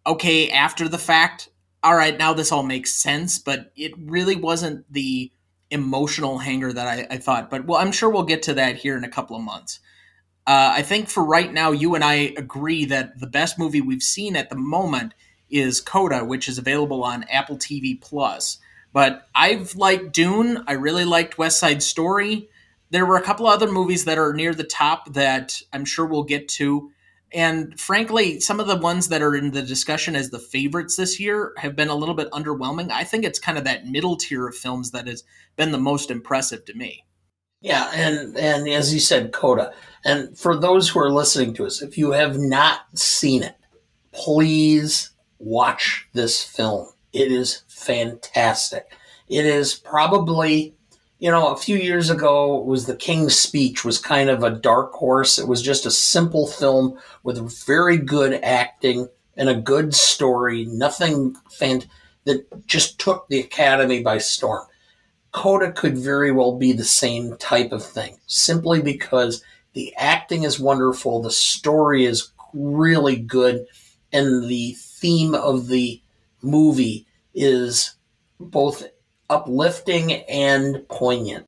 okay, 0.05 0.49
after 0.49 0.87
the 0.87 0.97
fact, 0.97 1.49
all 1.83 1.95
right, 1.95 2.17
now 2.17 2.33
this 2.33 2.51
all 2.51 2.63
makes 2.63 2.93
sense, 2.93 3.37
but 3.37 3.71
it 3.75 3.91
really 3.97 4.35
wasn't 4.35 4.91
the 4.91 5.31
emotional 5.69 6.37
hanger 6.37 6.71
that 6.71 6.87
I, 6.87 7.15
I 7.15 7.17
thought. 7.17 7.49
But 7.49 7.65
well, 7.65 7.79
I'm 7.79 7.91
sure 7.91 8.09
we'll 8.09 8.23
get 8.23 8.43
to 8.43 8.53
that 8.55 8.77
here 8.77 8.97
in 8.97 9.03
a 9.03 9.09
couple 9.09 9.35
of 9.35 9.41
months. 9.41 9.79
Uh, 10.45 10.75
I 10.77 10.81
think 10.81 11.09
for 11.09 11.25
right 11.25 11.51
now, 11.51 11.71
you 11.71 11.93
and 11.95 12.03
I 12.03 12.33
agree 12.37 12.85
that 12.85 13.19
the 13.19 13.27
best 13.27 13.59
movie 13.59 13.81
we've 13.81 14.03
seen 14.03 14.35
at 14.37 14.49
the 14.49 14.55
moment 14.55 15.13
is 15.49 15.81
Coda, 15.81 16.23
which 16.23 16.47
is 16.47 16.57
available 16.57 17.03
on 17.03 17.23
Apple 17.23 17.57
TV 17.57 17.99
Plus. 17.99 18.57
But 18.93 19.27
I've 19.35 19.75
liked 19.75 20.13
Dune. 20.13 20.63
I 20.65 20.73
really 20.73 21.05
liked 21.05 21.37
West 21.37 21.59
Side 21.59 21.83
Story. 21.83 22.49
There 22.89 23.05
were 23.05 23.17
a 23.17 23.21
couple 23.21 23.45
other 23.45 23.69
movies 23.69 24.05
that 24.05 24.17
are 24.17 24.33
near 24.33 24.53
the 24.53 24.63
top 24.63 25.13
that 25.13 25.61
I'm 25.73 25.83
sure 25.83 26.05
we'll 26.05 26.23
get 26.23 26.47
to. 26.49 26.91
And 27.33 27.77
frankly, 27.79 28.39
some 28.39 28.59
of 28.59 28.67
the 28.67 28.77
ones 28.77 29.09
that 29.09 29.21
are 29.21 29.35
in 29.35 29.51
the 29.51 29.61
discussion 29.61 30.15
as 30.15 30.29
the 30.29 30.39
favorites 30.39 30.95
this 30.95 31.19
year 31.19 31.53
have 31.57 31.75
been 31.75 31.89
a 31.89 31.95
little 31.95 32.15
bit 32.15 32.31
underwhelming. 32.31 32.89
I 32.89 33.03
think 33.03 33.25
it's 33.25 33.39
kind 33.39 33.57
of 33.57 33.65
that 33.65 33.85
middle 33.85 34.15
tier 34.15 34.47
of 34.47 34.55
films 34.55 34.91
that 34.91 35.07
has 35.07 35.23
been 35.57 35.71
the 35.71 35.77
most 35.77 36.09
impressive 36.09 36.63
to 36.65 36.73
me. 36.73 37.03
Yeah, 37.59 37.91
and, 37.93 38.37
and 38.37 38.69
as 38.69 38.93
you 38.93 38.99
said, 38.99 39.33
Coda. 39.33 39.73
And 40.05 40.37
for 40.37 40.55
those 40.55 40.87
who 40.87 40.99
are 40.99 41.11
listening 41.11 41.53
to 41.55 41.65
us, 41.65 41.81
if 41.81 41.97
you 41.97 42.11
have 42.11 42.37
not 42.37 42.81
seen 42.97 43.43
it, 43.43 43.55
please 44.13 45.11
watch 45.39 46.07
this 46.13 46.43
film. 46.43 46.87
It 47.11 47.31
is 47.31 47.63
fantastic. 47.67 48.85
It 49.27 49.45
is 49.45 49.75
probably, 49.75 50.76
you 51.19 51.31
know, 51.31 51.47
a 51.47 51.57
few 51.57 51.77
years 51.77 52.09
ago 52.09 52.59
it 52.59 52.65
was 52.65 52.85
The 52.85 52.95
King's 52.95 53.35
Speech 53.35 53.83
was 53.83 53.97
kind 53.97 54.29
of 54.29 54.43
a 54.43 54.51
dark 54.51 54.93
horse. 54.93 55.39
It 55.39 55.47
was 55.47 55.61
just 55.61 55.85
a 55.85 55.91
simple 55.91 56.47
film 56.47 56.99
with 57.23 57.65
very 57.65 57.97
good 57.97 58.33
acting 58.43 59.09
and 59.35 59.49
a 59.49 59.55
good 59.55 59.93
story, 59.93 60.65
nothing 60.65 61.35
fan- 61.51 61.89
that 62.25 62.67
just 62.67 62.99
took 62.99 63.27
the 63.27 63.39
Academy 63.39 64.01
by 64.03 64.17
storm. 64.17 64.67
Coda 65.31 65.71
could 65.71 65.97
very 65.97 66.31
well 66.31 66.57
be 66.57 66.73
the 66.73 66.83
same 66.83 67.37
type 67.37 67.71
of 67.71 67.85
thing, 67.85 68.17
simply 68.27 68.81
because 68.81 69.43
the 69.73 69.95
acting 69.95 70.43
is 70.43 70.59
wonderful, 70.59 71.21
the 71.21 71.31
story 71.31 72.05
is 72.05 72.31
really 72.53 73.15
good, 73.15 73.65
and 74.11 74.49
the 74.49 74.75
theme 74.77 75.35
of 75.35 75.67
the 75.67 76.01
movie 76.41 77.05
is 77.33 77.95
both 78.39 78.83
uplifting 79.29 80.13
and 80.13 80.87
poignant. 80.89 81.45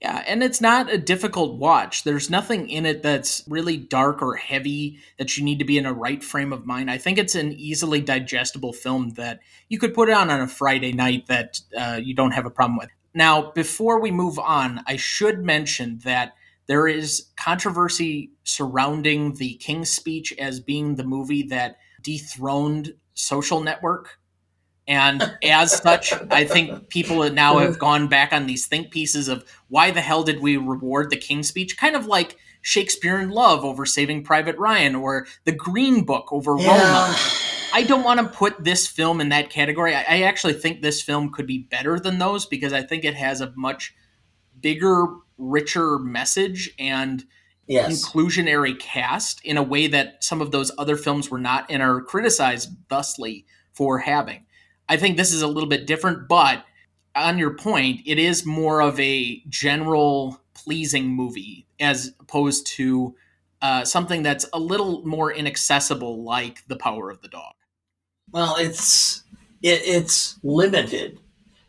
Yeah, 0.00 0.22
and 0.26 0.42
it's 0.42 0.60
not 0.60 0.92
a 0.92 0.98
difficult 0.98 1.58
watch. 1.58 2.04
There's 2.04 2.28
nothing 2.28 2.68
in 2.68 2.84
it 2.84 3.02
that's 3.02 3.42
really 3.48 3.78
dark 3.78 4.20
or 4.20 4.36
heavy 4.36 4.98
that 5.18 5.38
you 5.38 5.44
need 5.44 5.60
to 5.60 5.64
be 5.64 5.78
in 5.78 5.86
a 5.86 5.94
right 5.94 6.22
frame 6.22 6.52
of 6.52 6.66
mind. 6.66 6.90
I 6.90 6.98
think 6.98 7.16
it's 7.16 7.34
an 7.34 7.52
easily 7.54 8.02
digestible 8.02 8.74
film 8.74 9.10
that 9.14 9.40
you 9.70 9.78
could 9.78 9.94
put 9.94 10.10
it 10.10 10.12
on 10.12 10.28
on 10.28 10.42
a 10.42 10.46
Friday 10.46 10.92
night 10.92 11.26
that 11.28 11.60
uh, 11.74 11.98
you 12.02 12.14
don't 12.14 12.32
have 12.32 12.44
a 12.44 12.50
problem 12.50 12.76
with. 12.76 12.90
Now, 13.14 13.52
before 13.52 13.98
we 13.98 14.10
move 14.10 14.38
on, 14.38 14.82
I 14.86 14.96
should 14.96 15.38
mention 15.42 16.00
that 16.04 16.34
there 16.66 16.86
is 16.86 17.28
controversy 17.36 18.32
surrounding 18.42 19.34
the 19.34 19.54
King's 19.54 19.90
Speech 19.90 20.34
as 20.38 20.60
being 20.60 20.96
the 20.96 21.04
movie 21.04 21.44
that 21.44 21.78
dethroned 22.02 22.94
Social 23.14 23.60
Network. 23.62 24.18
And 24.86 25.36
as 25.42 25.80
such, 25.80 26.12
I 26.30 26.44
think 26.44 26.88
people 26.88 27.30
now 27.30 27.58
have 27.58 27.78
gone 27.78 28.08
back 28.08 28.32
on 28.32 28.46
these 28.46 28.66
think 28.66 28.90
pieces 28.90 29.28
of 29.28 29.44
why 29.68 29.90
the 29.90 30.02
hell 30.02 30.22
did 30.24 30.40
we 30.40 30.56
reward 30.56 31.10
the 31.10 31.16
King's 31.16 31.48
Speech? 31.48 31.78
Kind 31.78 31.96
of 31.96 32.06
like 32.06 32.36
Shakespeare 32.60 33.18
in 33.18 33.30
Love 33.30 33.64
over 33.64 33.86
Saving 33.86 34.24
Private 34.24 34.58
Ryan 34.58 34.94
or 34.94 35.26
The 35.44 35.52
Green 35.52 36.04
Book 36.04 36.32
over 36.32 36.56
yeah. 36.58 36.68
Roma. 36.68 37.16
I 37.72 37.82
don't 37.82 38.04
want 38.04 38.20
to 38.20 38.26
put 38.26 38.62
this 38.62 38.86
film 38.86 39.20
in 39.20 39.30
that 39.30 39.50
category. 39.50 39.94
I, 39.94 40.02
I 40.02 40.22
actually 40.22 40.52
think 40.52 40.80
this 40.80 41.02
film 41.02 41.32
could 41.32 41.46
be 41.46 41.58
better 41.58 41.98
than 41.98 42.18
those 42.18 42.46
because 42.46 42.72
I 42.72 42.82
think 42.82 43.04
it 43.04 43.14
has 43.14 43.40
a 43.40 43.52
much 43.56 43.94
bigger, 44.60 45.06
richer 45.38 45.98
message 45.98 46.70
and 46.78 47.24
yes. 47.66 48.06
inclusionary 48.06 48.78
cast 48.78 49.44
in 49.44 49.56
a 49.56 49.62
way 49.62 49.86
that 49.88 50.22
some 50.22 50.40
of 50.40 50.50
those 50.50 50.70
other 50.78 50.96
films 50.96 51.30
were 51.30 51.38
not 51.38 51.66
and 51.70 51.82
are 51.82 52.00
criticized 52.00 52.70
thusly 52.88 53.46
for 53.72 53.98
having. 53.98 54.43
I 54.88 54.96
think 54.96 55.16
this 55.16 55.32
is 55.32 55.42
a 55.42 55.46
little 55.48 55.68
bit 55.68 55.86
different, 55.86 56.28
but 56.28 56.64
on 57.14 57.38
your 57.38 57.54
point, 57.54 58.00
it 58.06 58.18
is 58.18 58.44
more 58.44 58.80
of 58.80 58.98
a 59.00 59.42
general 59.48 60.40
pleasing 60.54 61.08
movie 61.08 61.66
as 61.80 62.14
opposed 62.20 62.66
to 62.66 63.14
uh, 63.62 63.84
something 63.84 64.22
that's 64.22 64.46
a 64.52 64.58
little 64.58 65.04
more 65.06 65.32
inaccessible, 65.32 66.22
like 66.22 66.66
The 66.66 66.76
Power 66.76 67.10
of 67.10 67.22
the 67.22 67.28
Dog. 67.28 67.54
Well, 68.30 68.56
it's 68.58 69.22
it, 69.62 69.80
it's 69.84 70.38
limited. 70.42 71.20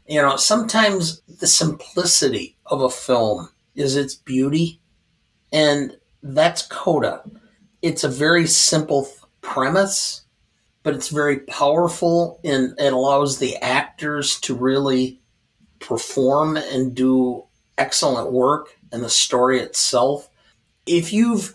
You 0.07 0.21
know, 0.21 0.35
sometimes 0.35 1.21
the 1.21 1.47
simplicity 1.47 2.57
of 2.65 2.81
a 2.81 2.89
film 2.89 3.49
is 3.75 3.95
its 3.95 4.15
beauty, 4.15 4.81
and 5.51 5.97
that's 6.21 6.63
Coda. 6.63 7.23
It's 7.81 8.03
a 8.03 8.09
very 8.09 8.47
simple 8.47 9.07
premise, 9.41 10.24
but 10.85 10.93
it's 10.93 11.09
very 11.09 11.39
powerful, 11.39 12.39
and 12.45 12.79
it 12.79 12.93
allows 12.93 13.39
the 13.39 13.57
actors 13.57 14.39
to 14.41 14.55
really 14.55 15.19
perform 15.79 16.55
and 16.55 16.95
do 16.95 17.43
excellent 17.77 18.31
work, 18.31 18.77
and 18.93 19.03
the 19.03 19.09
story 19.09 19.59
itself. 19.59 20.29
If 20.85 21.11
you've 21.11 21.53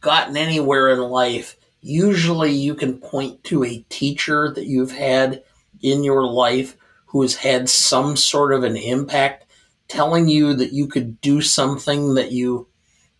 gotten 0.00 0.36
anywhere 0.36 0.88
in 0.88 0.98
life 0.98 1.56
usually 1.84 2.50
you 2.50 2.74
can 2.74 2.96
point 2.96 3.44
to 3.44 3.62
a 3.62 3.84
teacher 3.90 4.50
that 4.54 4.64
you've 4.64 4.90
had 4.90 5.44
in 5.82 6.02
your 6.02 6.26
life 6.26 6.76
who 7.04 7.20
has 7.20 7.34
had 7.34 7.68
some 7.68 8.16
sort 8.16 8.54
of 8.54 8.64
an 8.64 8.74
impact 8.74 9.44
telling 9.86 10.26
you 10.26 10.54
that 10.54 10.72
you 10.72 10.86
could 10.86 11.20
do 11.20 11.42
something 11.42 12.14
that 12.14 12.32
you 12.32 12.66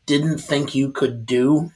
didn't 0.07 0.39
think 0.39 0.75
you 0.75 0.91
could 0.91 1.27
do 1.27 1.71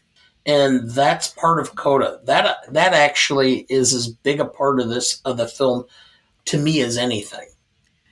and 0.49 0.91
that's 0.91 1.29
part 1.29 1.61
of 1.61 1.77
coda. 1.77 2.21
That 2.25 2.73
that 2.73 2.95
actually 2.95 3.67
is 3.69 3.93
as 3.93 4.09
big 4.09 4.41
a 4.41 4.47
part 4.47 4.81
of 4.81 4.89
this 4.89 5.21
of 5.25 5.37
the 5.37 5.47
film 5.47 5.85
to 6.47 6.59
me 6.59 6.81
as 6.81 6.97
anything. 6.97 7.47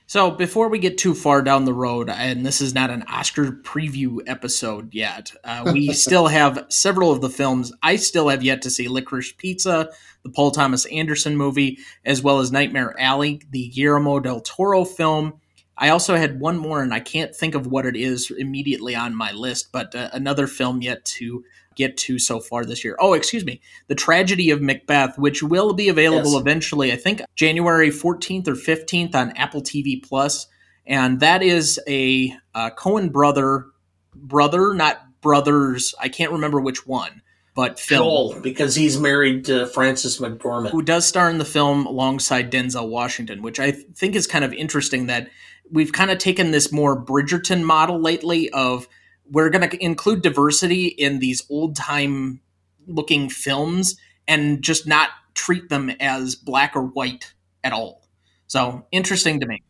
So 0.05 0.31
before 0.31 0.69
we 0.69 0.79
get 0.79 0.97
too 0.97 1.13
far 1.13 1.41
down 1.41 1.65
the 1.65 1.73
road, 1.73 2.09
and 2.09 2.45
this 2.45 2.61
is 2.61 2.73
not 2.73 2.91
an 2.91 3.03
Oscar 3.09 3.51
preview 3.51 4.19
episode 4.25 4.93
yet, 4.93 5.33
uh, 5.43 5.69
we 5.73 5.91
still 5.93 6.27
have 6.27 6.65
several 6.69 7.11
of 7.11 7.19
the 7.19 7.29
films. 7.29 7.73
I 7.83 7.97
still 7.97 8.29
have 8.29 8.43
yet 8.43 8.61
to 8.61 8.69
see: 8.69 8.87
Licorice 8.87 9.35
Pizza, 9.35 9.89
the 10.21 10.29
Paul 10.29 10.51
Thomas 10.51 10.85
Anderson 10.85 11.35
movie, 11.35 11.79
as 12.05 12.21
well 12.21 12.39
as 12.39 12.51
Nightmare 12.51 12.95
Alley, 12.99 13.41
the 13.49 13.69
Guillermo 13.69 14.19
del 14.19 14.41
Toro 14.41 14.85
film. 14.85 15.41
I 15.79 15.89
also 15.89 16.15
had 16.15 16.39
one 16.39 16.57
more, 16.57 16.81
and 16.81 16.93
I 16.93 16.99
can't 16.99 17.35
think 17.35 17.53
of 17.53 17.67
what 17.67 17.85
it 17.85 17.95
is 17.95 18.31
immediately 18.31 18.95
on 18.95 19.15
my 19.15 19.31
list, 19.31 19.71
but 19.71 19.93
uh, 19.93 20.09
another 20.13 20.47
film 20.47 20.81
yet 20.81 21.03
to 21.05 21.43
get 21.77 21.95
to 21.97 22.19
so 22.19 22.39
far 22.39 22.65
this 22.65 22.83
year. 22.83 22.97
Oh, 22.99 23.13
excuse 23.13 23.45
me, 23.45 23.61
The 23.87 23.95
Tragedy 23.95 24.49
of 24.49 24.61
Macbeth, 24.61 25.17
which 25.17 25.41
will 25.41 25.73
be 25.73 25.87
available 25.87 26.33
yes. 26.33 26.41
eventually. 26.41 26.91
I 26.91 26.97
think 26.97 27.21
January 27.35 27.89
14th 27.89 28.47
or 28.47 28.55
15th 28.55 29.15
on 29.15 29.31
Apple 29.37 29.61
TV 29.61 30.03
Plus, 30.03 30.47
and 30.85 31.19
that 31.21 31.41
is 31.41 31.79
a 31.87 32.33
uh, 32.53 32.71
Coen 32.71 33.11
brother 33.11 33.67
brother, 34.13 34.73
not 34.73 35.21
brothers. 35.21 35.93
I 35.99 36.09
can't 36.09 36.31
remember 36.31 36.59
which 36.59 36.85
one. 36.85 37.21
But 37.55 37.79
film, 37.79 38.33
Joel, 38.33 38.41
because 38.41 38.75
he's 38.75 38.99
married 38.99 39.45
to 39.45 39.65
Frances 39.65 40.19
McDormand, 40.19 40.69
who 40.69 40.83
does 40.83 41.07
star 41.07 41.27
in 41.27 41.39
the 41.39 41.45
film 41.45 41.87
alongside 41.87 42.51
Denzel 42.51 42.87
Washington, 42.87 43.41
which 43.41 43.59
I 43.59 43.71
think 43.71 44.15
is 44.15 44.27
kind 44.27 44.45
of 44.45 44.53
interesting. 44.53 45.07
That 45.07 45.29
we've 45.71 45.91
kind 45.91 46.11
of 46.11 46.19
taken 46.19 46.51
this 46.51 46.71
more 46.71 47.03
Bridgerton 47.03 47.63
model 47.63 47.99
lately 47.99 48.51
of 48.51 48.87
we're 49.31 49.49
going 49.49 49.69
to 49.69 49.83
include 49.83 50.21
diversity 50.21 50.87
in 50.87 51.19
these 51.19 51.43
old 51.49 51.75
time 51.75 52.41
looking 52.87 53.29
films 53.29 53.97
and 54.27 54.61
just 54.61 54.87
not 54.87 55.09
treat 55.33 55.69
them 55.69 55.91
as 55.99 56.35
black 56.35 56.75
or 56.75 56.83
white 56.83 57.33
at 57.63 57.73
all. 57.73 58.07
So 58.47 58.85
interesting 58.91 59.39
to 59.39 59.45
me. 59.45 59.61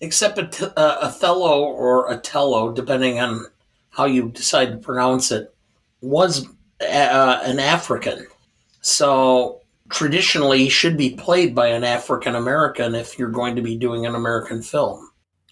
Except 0.00 0.38
uh, 0.62 0.70
Othello 0.76 1.64
or 1.64 2.10
Otello, 2.10 2.72
depending 2.72 3.20
on 3.20 3.46
how 3.90 4.06
you 4.06 4.30
decide 4.30 4.72
to 4.72 4.78
pronounce 4.78 5.30
it, 5.30 5.54
was 6.00 6.46
uh, 6.80 7.40
an 7.44 7.58
African. 7.58 8.26
So 8.80 9.60
traditionally 9.90 10.68
should 10.68 10.96
be 10.96 11.10
played 11.10 11.54
by 11.54 11.68
an 11.68 11.84
African 11.84 12.34
American 12.34 12.94
if 12.94 13.18
you're 13.18 13.28
going 13.28 13.56
to 13.56 13.62
be 13.62 13.76
doing 13.76 14.06
an 14.06 14.14
American 14.14 14.62
film. 14.62 15.09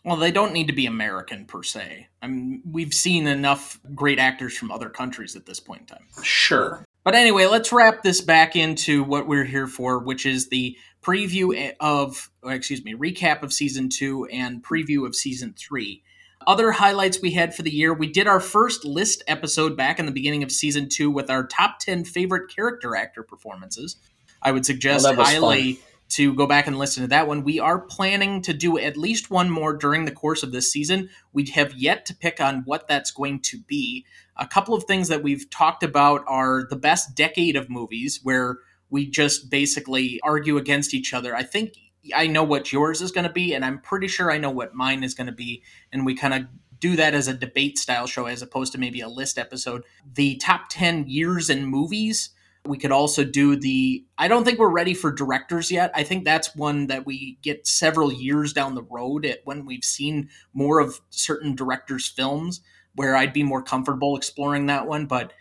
Well, 0.09 0.17
they 0.17 0.31
don't 0.31 0.55
need 0.55 0.69
to 0.69 0.73
be 0.73 0.87
American 0.87 1.45
per 1.45 1.63
se. 1.63 2.09
I 2.23 2.29
mean, 2.29 2.63
we've 2.65 2.95
seen 2.95 3.27
enough 3.27 3.79
great 3.95 4.19
actors 4.19 4.57
from 4.57 4.71
other 4.71 4.89
countries 4.89 5.37
at 5.37 5.45
this 5.45 5.61
point 5.61 5.83
in 5.83 5.87
time. 5.87 6.07
Sure. 6.23 6.83
But 7.05 7.15
anyway, 7.15 7.45
let's 7.45 7.73
wrap 7.73 8.03
this 8.03 8.23
back 8.23 8.57
into 8.57 9.05
what 9.05 9.29
we're 9.29 9.45
here 9.45 9.67
for, 9.67 9.99
which 9.99 10.25
is 10.25 10.49
the 10.49 10.79
preview 11.03 11.75
of, 11.79 12.31
excuse 12.43 12.83
me, 12.83 12.95
recap 12.95 13.43
of 13.43 13.53
season 13.53 13.91
two 13.91 14.25
and 14.33 14.65
preview 14.65 15.07
of 15.07 15.15
season 15.15 15.55
three. 15.59 16.03
Other 16.47 16.73
highlights 16.73 17.21
we 17.21 17.33
had 17.33 17.55
for 17.55 17.61
the 17.61 17.71
year 17.71 17.93
we 17.93 18.11
did 18.11 18.27
our 18.27 18.41
first 18.41 18.87
list 18.87 19.23
episode 19.27 19.77
back 19.77 19.99
in 19.99 20.07
the 20.07 20.13
beginning 20.13 20.43
of 20.43 20.51
season 20.51 20.89
two 20.89 21.11
with 21.11 21.29
our 21.29 21.47
top 21.47 21.81
10 21.81 22.05
favorite 22.05 22.51
character 22.51 22.97
actor 22.97 23.23
performances. 23.23 23.97
I 24.41 24.53
would 24.53 24.65
suggest 24.65 25.05
well, 25.05 25.17
highly. 25.17 25.75
Fun 25.75 25.88
to 26.11 26.35
go 26.35 26.47
back 26.47 26.67
and 26.67 26.79
listen 26.79 27.03
to 27.03 27.09
that 27.09 27.29
one. 27.29 27.45
We 27.45 27.61
are 27.61 27.81
planning 27.81 28.41
to 28.43 28.55
do 28.55 28.79
at 28.79 28.97
least 28.97 29.31
one 29.31 29.51
more 29.51 29.75
during 29.75 30.05
the 30.05 30.11
course 30.11 30.43
of 30.43 30.53
this 30.53 30.73
season. 30.73 31.11
We 31.33 31.47
have 31.51 31.75
yet 31.75 32.07
to 32.07 32.15
pick 32.15 32.41
on 32.41 32.63
what 32.65 32.89
that's 32.89 33.11
going 33.11 33.41
to 33.41 33.59
be. 33.61 34.07
A 34.37 34.47
couple 34.47 34.75
of 34.75 34.85
things 34.85 35.09
that 35.09 35.23
we've 35.23 35.49
talked 35.51 35.83
about 35.83 36.25
are 36.27 36.67
the 36.71 36.77
best 36.77 37.15
decade 37.15 37.57
of 37.57 37.69
movies, 37.69 38.21
where 38.23 38.59
we 38.91 39.07
just 39.09 39.51
basically 39.51 40.19
argue 40.23 40.57
against 40.57 40.95
each 40.95 41.13
other. 41.13 41.37
I 41.37 41.43
think 41.43 41.75
I 42.15 42.27
know 42.27 42.45
what 42.45 42.73
yours 42.73 43.03
is 43.03 43.13
going 43.13 43.27
to 43.27 43.33
be, 43.33 43.53
and 43.53 43.65
I'm 43.65 43.81
pretty 43.81 44.09
sure 44.09 44.31
I 44.31 44.39
know 44.39 44.51
what 44.51 44.75
mine 44.75 45.05
is 45.05 45.15
going 45.15 45.27
to 45.27 45.33
be. 45.33 45.63
And 45.93 46.07
we 46.07 46.15
kind 46.15 46.33
of 46.33 46.47
do 46.81 46.97
that 46.97 47.13
as 47.13 47.29
a 47.29 47.35
debate 47.35 47.77
style 47.77 48.07
show 48.07 48.27
as 48.27 48.41
opposed 48.41 48.73
to 48.73 48.79
maybe 48.79 49.01
a 49.01 49.09
list 49.09 49.39
episode. 49.39 49.83
The 50.15 50.37
top 50.37 50.67
10 50.71 51.09
years 51.09 51.51
in 51.51 51.67
movies 51.67 52.31
we 52.69 52.79
could 52.79 52.93
also 52.93 53.25
do 53.25 53.57
the. 53.57 54.05
I 54.17 54.29
don't 54.29 54.45
think 54.45 54.59
we're 54.59 54.69
ready 54.69 54.95
for 54.95 55.11
directors 55.11 55.71
yet. 55.71 55.91
I 55.95 56.03
think 56.03 56.25
that's 56.25 56.55
one 56.55 56.87
that 56.89 57.07
we 57.07 57.39
get 57.43 57.67
several 57.67 58.13
years 58.13 58.53
down 58.53 58.75
the 58.75 58.83
road 58.83 59.25
at 59.25 59.41
when 59.45 59.65
we've 59.65 59.85
seen 59.85 60.29
more 60.53 60.79
of 60.79 61.01
certain 61.11 61.55
directors' 61.55 62.09
films 62.09 62.61
where 62.95 63.17
I'd 63.17 63.33
be 63.33 63.43
more 63.43 63.63
comfortable 63.63 64.17
exploring 64.17 64.67
that 64.67 64.87
one. 64.87 65.07
But 65.07 65.33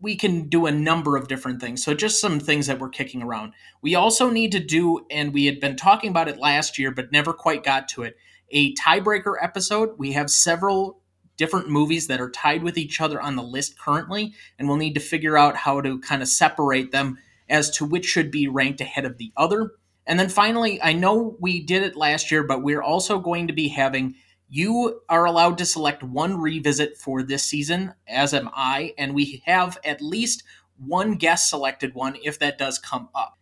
we 0.00 0.16
can 0.16 0.48
do 0.48 0.66
a 0.66 0.72
number 0.72 1.16
of 1.16 1.28
different 1.28 1.60
things. 1.60 1.82
So, 1.82 1.94
just 1.94 2.20
some 2.20 2.38
things 2.38 2.68
that 2.68 2.78
we're 2.78 2.88
kicking 2.88 3.22
around. 3.22 3.54
We 3.82 3.94
also 3.94 4.30
need 4.30 4.52
to 4.52 4.60
do, 4.60 5.04
and 5.10 5.34
we 5.34 5.46
had 5.46 5.60
been 5.60 5.76
talking 5.76 6.10
about 6.10 6.28
it 6.28 6.38
last 6.38 6.78
year, 6.78 6.90
but 6.90 7.12
never 7.12 7.32
quite 7.32 7.64
got 7.64 7.88
to 7.88 8.04
it, 8.04 8.16
a 8.50 8.74
tiebreaker 8.74 9.34
episode. 9.40 9.98
We 9.98 10.12
have 10.12 10.30
several 10.30 11.00
different 11.38 11.70
movies 11.70 12.08
that 12.08 12.20
are 12.20 12.30
tied 12.30 12.62
with 12.62 12.76
each 12.76 13.00
other 13.00 13.18
on 13.18 13.36
the 13.36 13.42
list 13.42 13.78
currently, 13.78 14.34
and 14.58 14.68
we'll 14.68 14.76
need 14.76 14.94
to 14.94 15.00
figure 15.00 15.38
out 15.38 15.56
how 15.56 15.80
to 15.80 15.98
kind 16.00 16.20
of 16.20 16.28
separate 16.28 16.92
them 16.92 17.16
as 17.48 17.70
to 17.70 17.86
which 17.86 18.04
should 18.04 18.30
be 18.30 18.46
ranked 18.46 18.82
ahead 18.82 19.06
of 19.06 19.16
the 19.16 19.32
other. 19.36 19.72
And 20.06 20.20
then 20.20 20.28
finally, 20.28 20.82
I 20.82 20.92
know 20.92 21.36
we 21.40 21.60
did 21.60 21.82
it 21.82 21.96
last 21.96 22.30
year, 22.30 22.42
but 22.42 22.62
we're 22.62 22.82
also 22.82 23.18
going 23.18 23.46
to 23.46 23.52
be 23.54 23.68
having 23.68 24.14
you 24.50 25.02
are 25.08 25.26
allowed 25.26 25.58
to 25.58 25.66
select 25.66 26.02
one 26.02 26.40
revisit 26.40 26.96
for 26.96 27.22
this 27.22 27.44
season, 27.44 27.92
as 28.06 28.32
am 28.32 28.48
I, 28.54 28.94
and 28.96 29.14
we 29.14 29.42
have 29.46 29.78
at 29.84 30.00
least 30.00 30.42
one 30.78 31.14
guest 31.14 31.50
selected 31.50 31.94
one 31.94 32.16
if 32.24 32.38
that 32.38 32.58
does 32.58 32.78
come 32.78 33.08
up. 33.14 33.37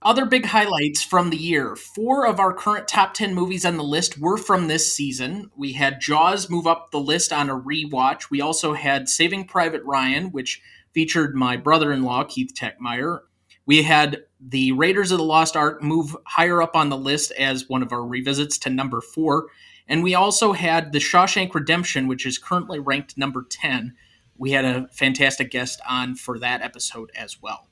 Other 0.00 0.26
big 0.26 0.46
highlights 0.46 1.02
from 1.02 1.30
the 1.30 1.36
year. 1.36 1.74
Four 1.74 2.26
of 2.26 2.38
our 2.38 2.52
current 2.52 2.86
top 2.86 3.14
10 3.14 3.34
movies 3.34 3.66
on 3.66 3.76
the 3.76 3.82
list 3.82 4.18
were 4.18 4.36
from 4.36 4.68
this 4.68 4.94
season. 4.94 5.50
We 5.56 5.72
had 5.72 6.00
Jaws 6.00 6.48
move 6.48 6.68
up 6.68 6.92
the 6.92 7.00
list 7.00 7.32
on 7.32 7.50
a 7.50 7.58
rewatch. 7.58 8.30
We 8.30 8.40
also 8.40 8.74
had 8.74 9.08
Saving 9.08 9.46
Private 9.46 9.82
Ryan, 9.82 10.30
which 10.30 10.62
featured 10.92 11.34
my 11.34 11.56
brother 11.56 11.92
in 11.92 12.04
law, 12.04 12.22
Keith 12.22 12.52
Techmeyer. 12.54 13.20
We 13.66 13.82
had 13.82 14.22
the 14.40 14.72
Raiders 14.72 15.10
of 15.10 15.18
the 15.18 15.24
Lost 15.24 15.56
Ark 15.56 15.82
move 15.82 16.16
higher 16.24 16.62
up 16.62 16.76
on 16.76 16.90
the 16.90 16.96
list 16.96 17.32
as 17.32 17.68
one 17.68 17.82
of 17.82 17.92
our 17.92 18.04
revisits 18.04 18.56
to 18.58 18.70
number 18.70 19.00
four. 19.00 19.48
And 19.88 20.04
we 20.04 20.14
also 20.14 20.52
had 20.52 20.92
The 20.92 21.00
Shawshank 21.00 21.54
Redemption, 21.54 22.06
which 22.06 22.24
is 22.24 22.38
currently 22.38 22.78
ranked 22.78 23.18
number 23.18 23.44
10. 23.48 23.94
We 24.36 24.52
had 24.52 24.64
a 24.64 24.88
fantastic 24.92 25.50
guest 25.50 25.80
on 25.88 26.14
for 26.14 26.38
that 26.38 26.62
episode 26.62 27.10
as 27.16 27.42
well. 27.42 27.68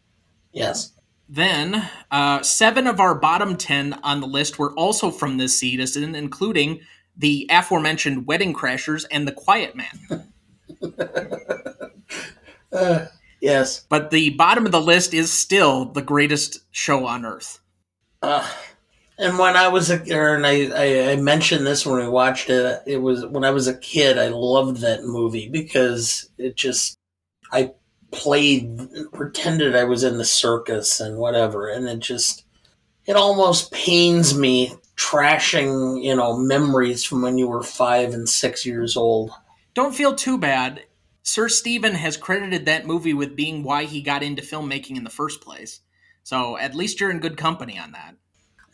Yes. 0.53 0.93
Then, 1.29 1.89
uh, 2.11 2.43
seven 2.43 2.87
of 2.87 3.01
our 3.01 3.15
bottom 3.15 3.57
10 3.57 3.95
on 4.05 4.21
the 4.21 4.27
list 4.27 4.59
were 4.59 4.73
also 4.75 5.11
from 5.11 5.39
this 5.39 5.59
season, 5.59 6.15
including 6.15 6.81
the 7.17 7.49
aforementioned 7.51 8.27
Wedding 8.27 8.55
Crashers 8.55 9.05
and 9.11 9.27
The 9.27 9.33
Quiet 9.33 9.75
Man. 9.75 10.33
uh, 12.73 13.07
yes. 13.41 13.85
But 13.89 14.11
the 14.11 14.31
bottom 14.31 14.67
of 14.67 14.73
the 14.73 14.81
list 14.81 15.15
is 15.15 15.33
still 15.33 15.87
the 15.87 16.03
greatest 16.03 16.61
show 16.71 17.07
on 17.07 17.25
earth. 17.25 17.59
Uh, 18.23 18.49
and 19.19 19.39
when 19.39 19.57
I 19.57 19.69
was 19.69 19.91
a, 19.91 20.01
and 20.35 20.47
I, 20.47 20.67
I, 20.67 21.13
I 21.13 21.17
mentioned 21.17 21.67
this 21.67 21.87
when 21.87 22.01
we 22.01 22.09
watched 22.09 22.51
it, 22.51 22.83
it 22.87 22.99
was 22.99 23.25
when 23.27 23.45
I 23.45 23.51
was 23.51 23.67
a 23.67 23.77
kid, 23.77 24.19
I 24.19 24.29
loved 24.29 24.83
that 24.83 25.05
movie 25.05 25.49
because 25.49 26.29
it 26.39 26.55
just, 26.55 26.99
I 27.51 27.73
played, 28.11 28.79
pretended 29.13 29.75
I 29.75 29.85
was 29.85 30.05
in 30.05 30.19
the 30.19 30.25
circus 30.25 31.01
and 31.01 31.19
whatever, 31.19 31.69
and 31.69 31.89
it 31.89 31.99
just, 31.99 32.45
it 33.07 33.17
almost 33.17 33.73
pains 33.73 34.37
me 34.37 34.75
trashing, 34.97 36.03
you 36.03 36.17
know, 36.17 36.37
memories 36.37 37.05
from 37.05 37.23
when 37.23 37.39
you 37.39 37.49
were 37.49 37.63
five 37.63 38.15
and 38.15 38.29
six 38.29 38.65
years 38.65 38.97
old. 38.97 39.31
Don't 39.75 39.95
feel 39.95 40.15
too 40.15 40.39
bad. 40.39 40.85
Sir 41.23 41.49
Stephen 41.49 41.95
has 41.95 42.17
credited 42.17 42.67
that 42.67 42.87
movie 42.87 43.15
with 43.15 43.37
being 43.37 43.63
why 43.63 43.85
he 43.85 44.01
got 44.01 44.23
into 44.23 44.43
filmmaking 44.43 44.97
in 44.97 45.05
the 45.05 45.11
first 45.11 45.41
place. 45.41 45.81
So 46.23 46.57
at 46.57 46.75
least 46.75 47.01
you're 47.01 47.11
in 47.11 47.21
good 47.21 47.37
company 47.37 47.79
on 47.79 47.93
that. 47.93 48.15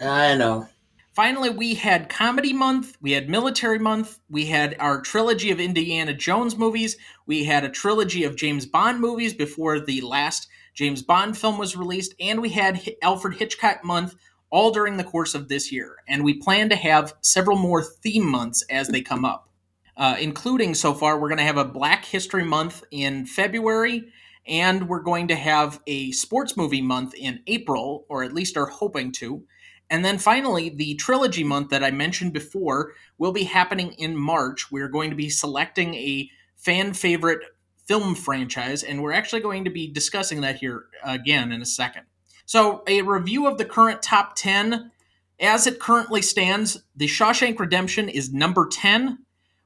I 0.00 0.36
know. 0.36 0.68
Finally, 1.14 1.50
we 1.50 1.74
had 1.74 2.08
comedy 2.08 2.54
month, 2.54 2.96
we 3.02 3.12
had 3.12 3.28
military 3.28 3.78
month, 3.78 4.18
we 4.30 4.46
had 4.46 4.74
our 4.78 5.02
trilogy 5.02 5.50
of 5.50 5.60
Indiana 5.60 6.14
Jones 6.14 6.56
movies, 6.56 6.96
we 7.26 7.44
had 7.44 7.64
a 7.64 7.68
trilogy 7.68 8.24
of 8.24 8.34
James 8.34 8.64
Bond 8.64 8.98
movies 8.98 9.34
before 9.34 9.78
the 9.78 10.00
last 10.00 10.48
James 10.74 11.02
Bond 11.02 11.36
film 11.36 11.58
was 11.58 11.76
released, 11.76 12.14
and 12.18 12.40
we 12.40 12.48
had 12.48 12.80
Alfred 13.02 13.34
Hitchcock 13.34 13.84
month 13.84 14.14
all 14.48 14.70
during 14.70 14.96
the 14.96 15.04
course 15.04 15.34
of 15.34 15.48
this 15.48 15.70
year. 15.70 15.96
And 16.08 16.24
we 16.24 16.32
plan 16.32 16.70
to 16.70 16.76
have 16.76 17.14
several 17.20 17.58
more 17.58 17.82
theme 17.82 18.26
months 18.26 18.64
as 18.70 18.88
they 18.88 19.02
come 19.02 19.26
up, 19.26 19.50
uh, 19.98 20.16
including 20.18 20.74
so 20.74 20.94
far, 20.94 21.20
we're 21.20 21.28
going 21.28 21.36
to 21.36 21.44
have 21.44 21.58
a 21.58 21.64
Black 21.66 22.06
History 22.06 22.44
Month 22.44 22.84
in 22.90 23.26
February, 23.26 24.04
and 24.46 24.88
we're 24.88 25.02
going 25.02 25.28
to 25.28 25.36
have 25.36 25.78
a 25.86 26.10
sports 26.12 26.56
movie 26.56 26.80
month 26.80 27.12
in 27.14 27.40
April, 27.46 28.06
or 28.08 28.24
at 28.24 28.32
least 28.32 28.56
are 28.56 28.66
hoping 28.66 29.12
to. 29.12 29.44
And 29.92 30.02
then 30.02 30.16
finally, 30.16 30.70
the 30.70 30.94
trilogy 30.94 31.44
month 31.44 31.68
that 31.68 31.84
I 31.84 31.90
mentioned 31.90 32.32
before 32.32 32.94
will 33.18 33.30
be 33.30 33.44
happening 33.44 33.92
in 33.98 34.16
March. 34.16 34.72
We're 34.72 34.88
going 34.88 35.10
to 35.10 35.16
be 35.16 35.28
selecting 35.28 35.94
a 35.94 36.30
fan 36.56 36.94
favorite 36.94 37.40
film 37.84 38.14
franchise, 38.14 38.82
and 38.82 39.02
we're 39.02 39.12
actually 39.12 39.42
going 39.42 39.64
to 39.64 39.70
be 39.70 39.86
discussing 39.92 40.40
that 40.40 40.56
here 40.56 40.86
again 41.04 41.52
in 41.52 41.60
a 41.60 41.66
second. 41.66 42.04
So, 42.46 42.82
a 42.86 43.02
review 43.02 43.46
of 43.46 43.58
the 43.58 43.66
current 43.66 44.00
top 44.02 44.34
10. 44.34 44.90
As 45.38 45.66
it 45.66 45.78
currently 45.78 46.22
stands, 46.22 46.84
The 46.96 47.06
Shawshank 47.06 47.58
Redemption 47.58 48.08
is 48.08 48.32
number 48.32 48.66
10. 48.66 49.18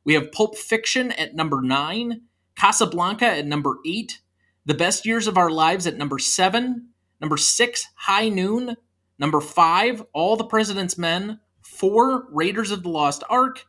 We 0.02 0.14
have 0.14 0.33
Pulp 0.33 0.56
Fiction 0.56 1.12
at 1.12 1.37
number 1.37 1.62
9, 1.62 2.23
Casablanca 2.56 3.26
at 3.26 3.47
number 3.47 3.76
8, 3.87 4.18
The 4.64 4.75
Best 4.75 5.06
Years 5.06 5.28
of 5.28 5.38
Our 5.38 5.50
Lives 5.50 5.87
at 5.87 5.97
number 5.97 6.18
7, 6.18 6.88
number 7.21 7.37
6, 7.37 7.87
High 7.95 8.28
Noon, 8.28 8.76
Number 9.18 9.40
five, 9.40 10.02
All 10.12 10.37
the 10.37 10.44
President's 10.44 10.99
Men. 10.99 11.40
Four, 11.62 12.28
Raiders 12.30 12.70
of 12.70 12.82
the 12.82 12.88
Lost 12.88 13.25
Ark. 13.28 13.64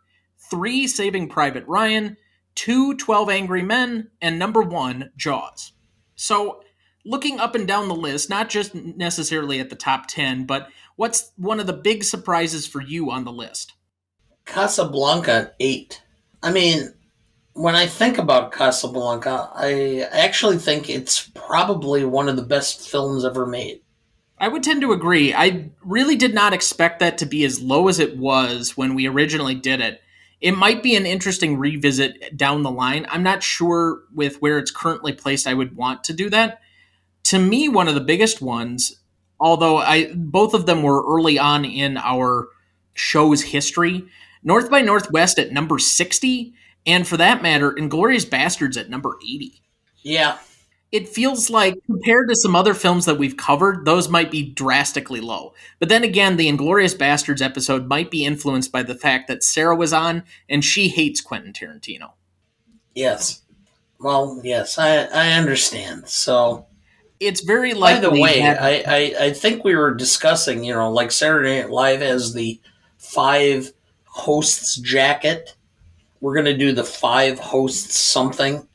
Three, 0.50 0.88
Saving 0.88 1.30
Private 1.30 1.66
Ryan. 1.68 2.18
Two, 2.56 2.96
12 2.96 3.30
Angry 3.30 3.62
Men. 3.62 4.10
And 4.22 4.40
number 4.40 4.62
one, 4.62 5.12
Jaws. 5.16 5.74
So, 6.16 6.62
looking 7.06 7.40
up 7.40 7.56
and 7.56 7.68
down 7.68 7.88
the 7.88 7.96
list, 7.96 8.30
not 8.30 8.50
just 8.50 8.76
necessarily 8.76 9.60
at 9.60 9.70
the 9.70 9.76
top 9.76 10.08
10, 10.08 10.46
but 10.46 10.70
what's 10.96 11.32
one 11.38 11.60
of 11.60 11.68
the 11.68 11.74
big 11.74 12.04
surprises 12.04 12.68
for 12.68 12.82
you 12.82 13.12
on 13.12 13.24
the 13.24 13.32
list? 13.32 13.74
Casablanca 14.46 15.52
8. 15.60 16.02
I 16.44 16.52
mean, 16.52 16.94
when 17.54 17.76
I 17.76 17.88
think 17.88 18.18
about 18.18 18.52
Casablanca, 18.52 19.50
I 19.54 20.08
actually 20.12 20.58
think 20.58 20.90
it's 20.90 21.30
probably 21.34 22.06
one 22.06 22.30
of 22.30 22.36
the 22.36 22.44
best 22.44 22.90
films 22.90 23.26
ever 23.26 23.46
made. 23.46 23.82
I 24.40 24.48
would 24.48 24.64
tend 24.64 24.82
to 24.82 24.92
agree. 24.92 25.34
I 25.34 25.70
really 25.84 26.16
did 26.16 26.34
not 26.34 26.54
expect 26.54 27.00
that 27.00 27.18
to 27.20 27.26
be 27.26 27.44
as 27.44 27.62
low 27.62 27.88
as 27.88 28.00
it 28.00 28.18
was 28.18 28.78
when 28.78 28.94
we 28.94 29.08
originally 29.08 29.56
did 29.56 29.82
it. 29.82 30.02
It 30.40 30.52
might 30.52 30.84
be 30.84 30.96
an 30.96 31.08
interesting 31.08 31.58
revisit 31.58 32.38
down 32.38 32.62
the 32.62 32.70
line. 32.70 33.08
I'm 33.10 33.24
not 33.24 33.42
sure 33.42 34.02
with 34.14 34.40
where 34.42 34.60
it's 34.60 34.70
currently 34.70 35.14
placed 35.14 35.48
I 35.48 35.56
would 35.56 35.76
want 35.76 36.04
to 36.06 36.14
do 36.14 36.30
that. 36.30 36.62
To 37.26 37.40
me, 37.40 37.68
one 37.68 37.88
of 37.88 37.96
the 37.96 38.02
biggest 38.02 38.42
ones, 38.42 39.00
although 39.40 39.78
I 39.78 40.14
both 40.14 40.54
of 40.54 40.68
them 40.68 40.84
were 40.84 41.04
early 41.08 41.40
on 41.40 41.66
in 41.66 41.98
our 41.98 42.50
show's 42.94 43.42
history, 43.42 44.06
North 44.44 44.70
by 44.70 44.82
Northwest 44.82 45.40
at 45.40 45.52
number 45.52 45.80
60, 45.80 46.54
and 46.86 47.08
for 47.08 47.18
that 47.18 47.42
matter, 47.42 47.72
Inglourious 47.72 48.26
Basterds 48.26 48.80
at 48.80 48.90
number 48.90 49.18
80. 49.24 49.62
Yeah, 50.04 50.38
it 50.92 51.10
feels 51.10 51.50
like 51.50 51.76
compared 51.86 52.30
to 52.30 52.36
some 52.36 52.56
other 52.56 52.74
films 52.74 53.06
that 53.06 53.18
we've 53.18 53.36
covered, 53.36 53.86
those 53.86 54.08
might 54.08 54.32
be 54.32 54.44
drastically 54.44 55.20
low. 55.20 55.54
But 55.80 55.90
then 55.90 56.04
again, 56.04 56.38
the 56.38 56.48
Inglourious 56.48 56.96
Basterds 56.98 57.42
episode 57.42 57.88
might 57.88 58.10
be 58.10 58.24
influenced 58.24 58.72
by 58.72 58.84
the 58.84 58.96
fact 58.96 59.28
that 59.28 59.44
Sarah 59.44 59.76
was 59.76 59.92
on 59.92 60.24
and 60.50 60.64
she 60.64 60.88
hates 60.88 61.20
Quentin 61.20 61.52
Tarantino. 61.52 62.12
Yes. 62.96 63.42
Well, 64.00 64.40
yes, 64.44 64.78
I 64.78 65.06
I 65.06 65.34
understand. 65.34 66.08
So 66.08 66.68
it's 67.20 67.42
very 67.42 67.74
likely. 67.74 68.10
By 68.10 68.16
the 68.16 68.22
way, 68.22 68.40
that- 68.42 68.62
I, 68.62 68.84
I 68.88 69.26
I 69.26 69.34
think 69.34 69.64
we 69.64 69.76
were 69.76 69.94
discussing, 69.94 70.64
you 70.64 70.74
know, 70.74 70.92
like 70.92 71.12
Saturday 71.12 71.60
Night 71.60 71.72
Live 71.72 72.02
has 72.02 72.34
the 72.34 72.60
five 72.98 73.74
hosts 74.06 74.76
jacket. 74.78 75.56
We're 76.22 76.36
gonna 76.36 76.58
do 76.58 76.72
the 76.72 76.84
five 76.84 77.40
hosts 77.40 78.00
something 78.00 78.68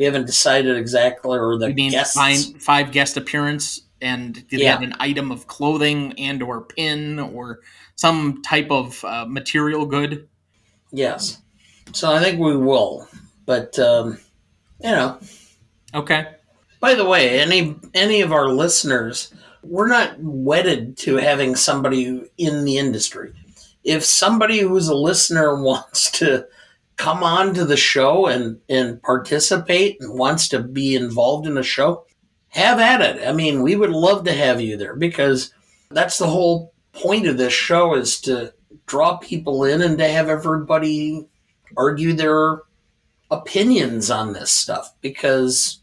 we 0.00 0.06
haven't 0.06 0.24
decided 0.24 0.78
exactly, 0.78 1.38
or 1.38 1.58
the 1.58 1.74
guests. 1.74 2.14
Five, 2.14 2.62
five 2.62 2.90
guest 2.90 3.18
appearance, 3.18 3.82
and 4.00 4.32
did 4.48 4.60
yeah. 4.60 4.72
have 4.72 4.80
an 4.80 4.94
item 4.98 5.30
of 5.30 5.46
clothing 5.46 6.14
and 6.18 6.42
or 6.42 6.62
pin 6.62 7.18
or 7.18 7.60
some 7.96 8.40
type 8.40 8.68
of 8.70 9.04
uh, 9.04 9.26
material 9.28 9.84
good? 9.84 10.26
Yes. 10.90 11.42
So 11.92 12.10
I 12.10 12.18
think 12.18 12.40
we 12.40 12.56
will, 12.56 13.08
but 13.44 13.78
um, 13.78 14.18
you 14.82 14.90
know. 14.90 15.18
Okay. 15.94 16.28
By 16.80 16.94
the 16.94 17.04
way, 17.04 17.38
any 17.38 17.76
any 17.92 18.22
of 18.22 18.32
our 18.32 18.48
listeners, 18.48 19.34
we're 19.62 19.86
not 19.86 20.14
wedded 20.18 20.96
to 21.00 21.16
having 21.16 21.56
somebody 21.56 22.22
in 22.38 22.64
the 22.64 22.78
industry. 22.78 23.34
If 23.84 24.02
somebody 24.02 24.60
who's 24.60 24.88
a 24.88 24.94
listener 24.94 25.62
wants 25.62 26.10
to 26.12 26.46
come 27.00 27.22
on 27.24 27.54
to 27.54 27.64
the 27.64 27.78
show 27.78 28.26
and, 28.26 28.60
and 28.68 29.02
participate 29.02 29.96
and 30.00 30.18
wants 30.18 30.48
to 30.48 30.62
be 30.62 30.94
involved 30.94 31.46
in 31.46 31.54
the 31.54 31.62
show, 31.62 32.04
have 32.48 32.78
at 32.78 33.00
it. 33.00 33.26
I 33.26 33.32
mean, 33.32 33.62
we 33.62 33.74
would 33.74 33.88
love 33.88 34.24
to 34.24 34.34
have 34.34 34.60
you 34.60 34.76
there 34.76 34.94
because 34.94 35.50
that's 35.90 36.18
the 36.18 36.26
whole 36.26 36.74
point 36.92 37.26
of 37.26 37.38
this 37.38 37.54
show 37.54 37.94
is 37.94 38.20
to 38.20 38.52
draw 38.84 39.16
people 39.16 39.64
in 39.64 39.80
and 39.80 39.96
to 39.96 40.06
have 40.06 40.28
everybody 40.28 41.26
argue 41.74 42.12
their 42.12 42.60
opinions 43.30 44.10
on 44.10 44.34
this 44.34 44.50
stuff 44.50 44.92
because 45.00 45.80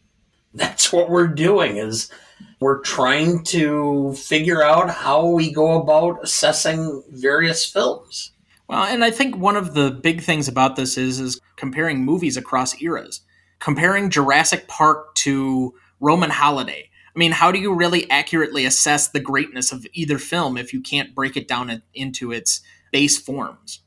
that's 0.53 0.93
what 0.93 1.09
we're 1.09 1.25
doing 1.25 1.77
is 1.77 2.11
we're 2.59 2.81
trying 2.81 3.43
to 3.45 4.13
figure 4.13 4.61
out 4.61 4.91
how 4.91 5.25
we 5.25 5.51
go 5.51 5.81
about 5.81 6.19
assessing 6.21 7.01
various 7.09 7.65
films 7.65 8.33
well, 8.67 8.83
and 8.83 9.03
I 9.03 9.11
think 9.11 9.37
one 9.37 9.55
of 9.55 9.73
the 9.73 9.91
big 9.91 10.21
things 10.21 10.47
about 10.47 10.75
this 10.75 10.97
is 10.97 11.19
is 11.19 11.39
comparing 11.55 12.03
movies 12.03 12.37
across 12.37 12.81
eras. 12.81 13.21
Comparing 13.59 14.09
Jurassic 14.09 14.67
Park 14.67 15.15
to 15.15 15.73
Roman 15.99 16.29
Holiday. 16.29 16.89
I 17.15 17.17
mean, 17.17 17.31
how 17.31 17.51
do 17.51 17.57
you 17.57 17.73
really 17.73 18.07
accurately 18.11 18.65
assess 18.65 19.07
the 19.07 19.19
greatness 19.19 19.71
of 19.71 19.87
either 19.93 20.19
film 20.19 20.57
if 20.57 20.73
you 20.73 20.81
can't 20.81 21.15
break 21.15 21.35
it 21.35 21.47
down 21.47 21.81
into 21.95 22.31
its 22.31 22.61
base 22.91 23.17
forms? 23.17 23.79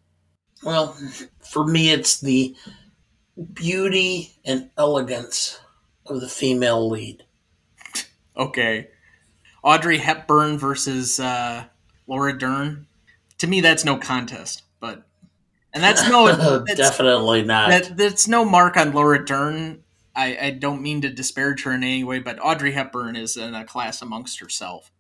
Well, 0.65 0.97
for 1.39 1.65
me, 1.65 1.91
it's 1.91 2.21
the 2.21 2.57
beauty 3.53 4.33
and 4.45 4.71
elegance 4.77 5.61
of 6.07 6.21
the 6.21 6.29
female 6.29 6.89
lead. 6.89 7.23
okay. 8.37 8.89
Audrey 9.63 9.99
Hepburn 9.99 10.59
versus 10.59 11.21
uh, 11.21 11.65
Laura 12.07 12.37
Dern. 12.37 12.87
To 13.39 13.47
me, 13.47 13.61
that's 13.61 13.85
no 13.85 13.97
contest. 13.97 14.63
And 15.73 15.83
that's 15.83 16.09
no 16.09 16.27
that's, 16.67 16.75
definitely 16.75 17.43
not. 17.43 17.71
That, 17.71 17.97
that's 17.97 18.29
no 18.29 18.45
mark 18.45 18.77
on 18.77 18.93
Laura 18.93 19.25
Dern. 19.25 19.83
I, 20.15 20.37
I 20.41 20.51
don't 20.51 20.83
mean 20.83 21.03
to 21.03 21.11
disparage 21.11 21.63
her 21.63 21.73
in 21.73 21.85
any 21.85 22.05
way, 22.05 22.19
but 22.19 22.39
Audrey 22.43 22.73
Hepburn 22.73 23.17
is 23.17 23.37
in 23.37 23.55
a 23.55 23.65
class 23.65 24.03
amongst 24.03 24.41
herself. 24.41 24.91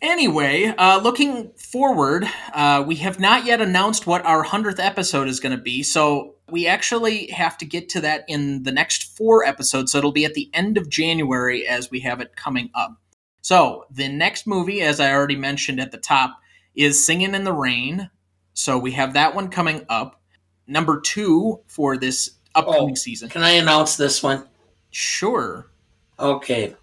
Anyway, 0.00 0.64
uh, 0.78 0.98
looking 1.02 1.50
forward, 1.58 2.26
uh, 2.54 2.82
we 2.86 2.96
have 2.96 3.20
not 3.20 3.44
yet 3.44 3.60
announced 3.60 4.06
what 4.06 4.24
our 4.24 4.44
100th 4.44 4.78
episode 4.78 5.28
is 5.28 5.40
going 5.40 5.54
to 5.54 5.62
be. 5.62 5.82
So 5.82 6.36
we 6.48 6.66
actually 6.66 7.26
have 7.28 7.58
to 7.58 7.66
get 7.66 7.90
to 7.90 8.00
that 8.00 8.24
in 8.26 8.62
the 8.62 8.72
next 8.72 9.16
four 9.16 9.44
episodes. 9.44 9.92
So 9.92 9.98
it'll 9.98 10.12
be 10.12 10.24
at 10.24 10.32
the 10.32 10.48
end 10.54 10.78
of 10.78 10.88
January 10.88 11.66
as 11.66 11.90
we 11.90 12.00
have 12.00 12.20
it 12.20 12.34
coming 12.34 12.70
up. 12.74 12.96
So 13.42 13.84
the 13.90 14.08
next 14.08 14.46
movie, 14.46 14.80
as 14.80 15.00
I 15.00 15.12
already 15.12 15.36
mentioned 15.36 15.80
at 15.80 15.92
the 15.92 15.98
top, 15.98 16.38
is 16.74 17.04
Singing 17.04 17.34
in 17.34 17.44
the 17.44 17.52
Rain. 17.52 18.10
So 18.60 18.76
we 18.76 18.90
have 18.92 19.14
that 19.14 19.34
one 19.34 19.48
coming 19.48 19.86
up. 19.88 20.20
Number 20.66 21.00
two 21.00 21.60
for 21.66 21.96
this 21.96 22.32
upcoming 22.54 22.90
Oh, 22.90 22.94
season. 22.94 23.30
Can 23.30 23.42
I 23.42 23.52
announce 23.52 23.96
this 23.96 24.22
one? 24.22 24.46
Sure. 24.90 25.70
Okay. 26.18 26.76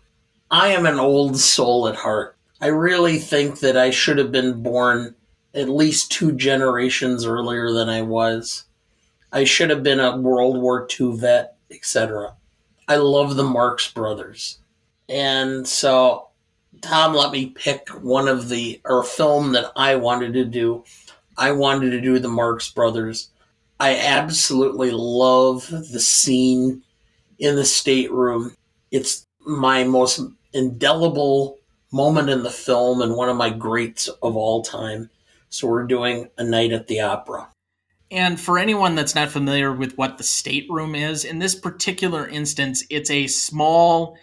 I 0.49 0.69
am 0.69 0.87
an 0.87 0.97
old 0.97 1.37
soul 1.37 1.87
at 1.87 1.95
heart. 1.95 2.35
I 2.59 2.67
really 2.67 3.19
think 3.19 3.59
that 3.59 3.77
I 3.77 3.91
should 3.91 4.17
have 4.17 4.31
been 4.31 4.63
born 4.63 5.13
at 5.53 5.69
least 5.69 6.11
two 6.11 6.31
generations 6.31 7.25
earlier 7.25 7.71
than 7.71 7.89
I 7.89 8.01
was. 8.01 8.63
I 9.31 9.43
should 9.43 9.69
have 9.69 9.83
been 9.83 9.99
a 9.99 10.17
World 10.17 10.59
War 10.59 10.87
II 10.99 11.17
vet, 11.17 11.57
etc. 11.69 12.33
I 12.87 12.95
love 12.95 13.35
the 13.35 13.43
Marx 13.43 13.91
Brothers. 13.91 14.57
And 15.09 15.67
so 15.67 16.29
Tom 16.81 17.13
let 17.13 17.31
me 17.31 17.47
pick 17.47 17.87
one 17.89 18.27
of 18.27 18.49
the 18.49 18.81
or 18.83 19.01
a 19.01 19.05
film 19.05 19.51
that 19.51 19.71
I 19.75 19.95
wanted 19.95 20.33
to 20.33 20.45
do. 20.45 20.83
I 21.37 21.51
wanted 21.51 21.91
to 21.91 22.01
do 22.01 22.19
the 22.19 22.27
Marx 22.27 22.69
Brothers. 22.69 23.29
I 23.79 23.95
absolutely 23.95 24.91
love 24.91 25.67
the 25.69 25.99
scene 25.99 26.81
in 27.37 27.55
the 27.55 27.65
stateroom. 27.65 28.55
It's 28.91 29.25
my 29.45 29.83
most 29.83 30.21
indelible 30.53 31.59
moment 31.91 32.29
in 32.29 32.43
the 32.43 32.49
film 32.49 33.01
and 33.01 33.15
one 33.15 33.29
of 33.29 33.37
my 33.37 33.49
greats 33.49 34.07
of 34.07 34.35
all 34.35 34.63
time. 34.63 35.09
So 35.49 35.67
we're 35.67 35.85
doing 35.85 36.29
A 36.37 36.43
Night 36.43 36.73
at 36.73 36.87
the 36.87 37.01
Opera. 37.01 37.47
And 38.09 38.39
for 38.39 38.57
anyone 38.57 38.95
that's 38.95 39.15
not 39.15 39.29
familiar 39.29 39.73
with 39.73 39.97
what 39.97 40.17
the 40.17 40.23
stateroom 40.23 40.95
is, 40.95 41.25
in 41.25 41.39
this 41.39 41.55
particular 41.55 42.27
instance, 42.27 42.83
it's 42.89 43.11
a 43.11 43.27
small 43.27 44.17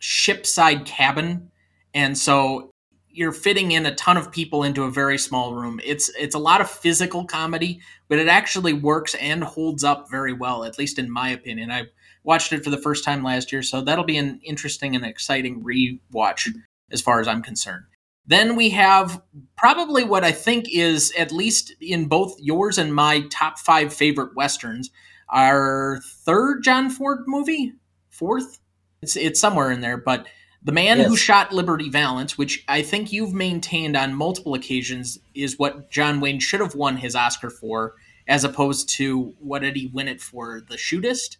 shipside 0.00 0.84
cabin. 0.84 1.50
And 1.94 2.18
so 2.18 2.70
you're 3.12 3.32
fitting 3.32 3.72
in 3.72 3.86
a 3.86 3.94
ton 3.94 4.16
of 4.16 4.30
people 4.30 4.62
into 4.62 4.84
a 4.84 4.90
very 4.90 5.18
small 5.18 5.54
room. 5.54 5.80
It's 5.84 6.08
it's 6.18 6.34
a 6.34 6.38
lot 6.38 6.60
of 6.60 6.70
physical 6.70 7.24
comedy, 7.24 7.80
but 8.08 8.18
it 8.18 8.28
actually 8.28 8.72
works 8.72 9.14
and 9.16 9.42
holds 9.42 9.84
up 9.84 10.10
very 10.10 10.32
well, 10.32 10.64
at 10.64 10.78
least 10.78 10.98
in 10.98 11.10
my 11.10 11.30
opinion. 11.30 11.70
I 11.70 11.86
watched 12.24 12.52
it 12.52 12.64
for 12.64 12.70
the 12.70 12.78
first 12.78 13.04
time 13.04 13.22
last 13.22 13.52
year, 13.52 13.62
so 13.62 13.80
that'll 13.80 14.04
be 14.04 14.18
an 14.18 14.40
interesting 14.42 14.94
and 14.94 15.04
exciting 15.04 15.62
rewatch 15.62 16.48
as 16.90 17.00
far 17.00 17.20
as 17.20 17.28
I'm 17.28 17.42
concerned. 17.42 17.84
Then 18.26 18.54
we 18.54 18.70
have 18.70 19.20
probably 19.56 20.04
what 20.04 20.24
I 20.24 20.32
think 20.32 20.66
is, 20.70 21.12
at 21.18 21.32
least 21.32 21.74
in 21.80 22.06
both 22.06 22.36
yours 22.38 22.78
and 22.78 22.94
my 22.94 23.22
top 23.30 23.58
five 23.58 23.92
favorite 23.92 24.36
westerns, 24.36 24.90
our 25.30 26.00
third 26.24 26.62
John 26.62 26.90
Ford 26.90 27.24
movie, 27.26 27.72
fourth. 28.08 28.60
It's 29.02 29.16
it's 29.16 29.40
somewhere 29.40 29.70
in 29.70 29.80
there, 29.80 29.96
but 29.96 30.26
the 30.62 30.72
man 30.72 31.00
who 31.00 31.16
shot 31.16 31.52
Liberty 31.52 31.88
Valance, 31.88 32.36
which 32.36 32.64
I 32.68 32.82
think 32.82 33.12
you've 33.12 33.32
maintained 33.32 33.96
on 33.96 34.14
multiple 34.14 34.54
occasions, 34.54 35.18
is 35.34 35.58
what 35.58 35.90
John 35.90 36.20
Wayne 36.20 36.38
should 36.38 36.60
have 36.60 36.74
won 36.74 36.96
his 36.96 37.16
Oscar 37.16 37.48
for, 37.50 37.94
as 38.28 38.44
opposed 38.44 38.88
to 38.90 39.34
what 39.40 39.62
did 39.62 39.74
he 39.76 39.86
win 39.88 40.06
it 40.08 40.20
for? 40.20 40.60
The 40.68 40.76
Shootist? 40.76 41.38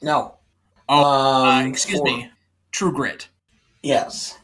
No. 0.00 0.36
Oh, 0.88 1.04
uh, 1.04 1.60
Um, 1.60 1.66
excuse 1.66 1.98
for- 1.98 2.04
me, 2.04 2.30
True 2.70 2.92
Grit. 2.92 3.28
Yes. 3.82 4.38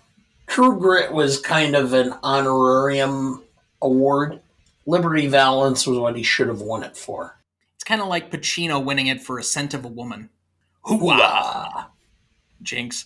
True 0.48 0.78
Grit 0.78 1.12
was 1.12 1.40
kind 1.40 1.76
of 1.76 1.92
an 1.92 2.14
honorarium 2.22 3.44
award. 3.82 4.40
Liberty 4.86 5.26
Valance 5.26 5.86
was 5.86 5.98
what 5.98 6.16
he 6.16 6.22
should 6.22 6.48
have 6.48 6.60
won 6.60 6.82
it 6.82 6.96
for. 6.96 7.38
It's 7.76 7.84
kind 7.84 8.00
of 8.00 8.08
like 8.08 8.30
Pacino 8.32 8.82
winning 8.82 9.06
it 9.06 9.22
for 9.22 9.38
A 9.38 9.42
Scent 9.44 9.74
of 9.74 9.84
a 9.84 9.88
Woman. 9.88 10.30
Hooah! 10.86 11.86
Jinx. 12.62 13.04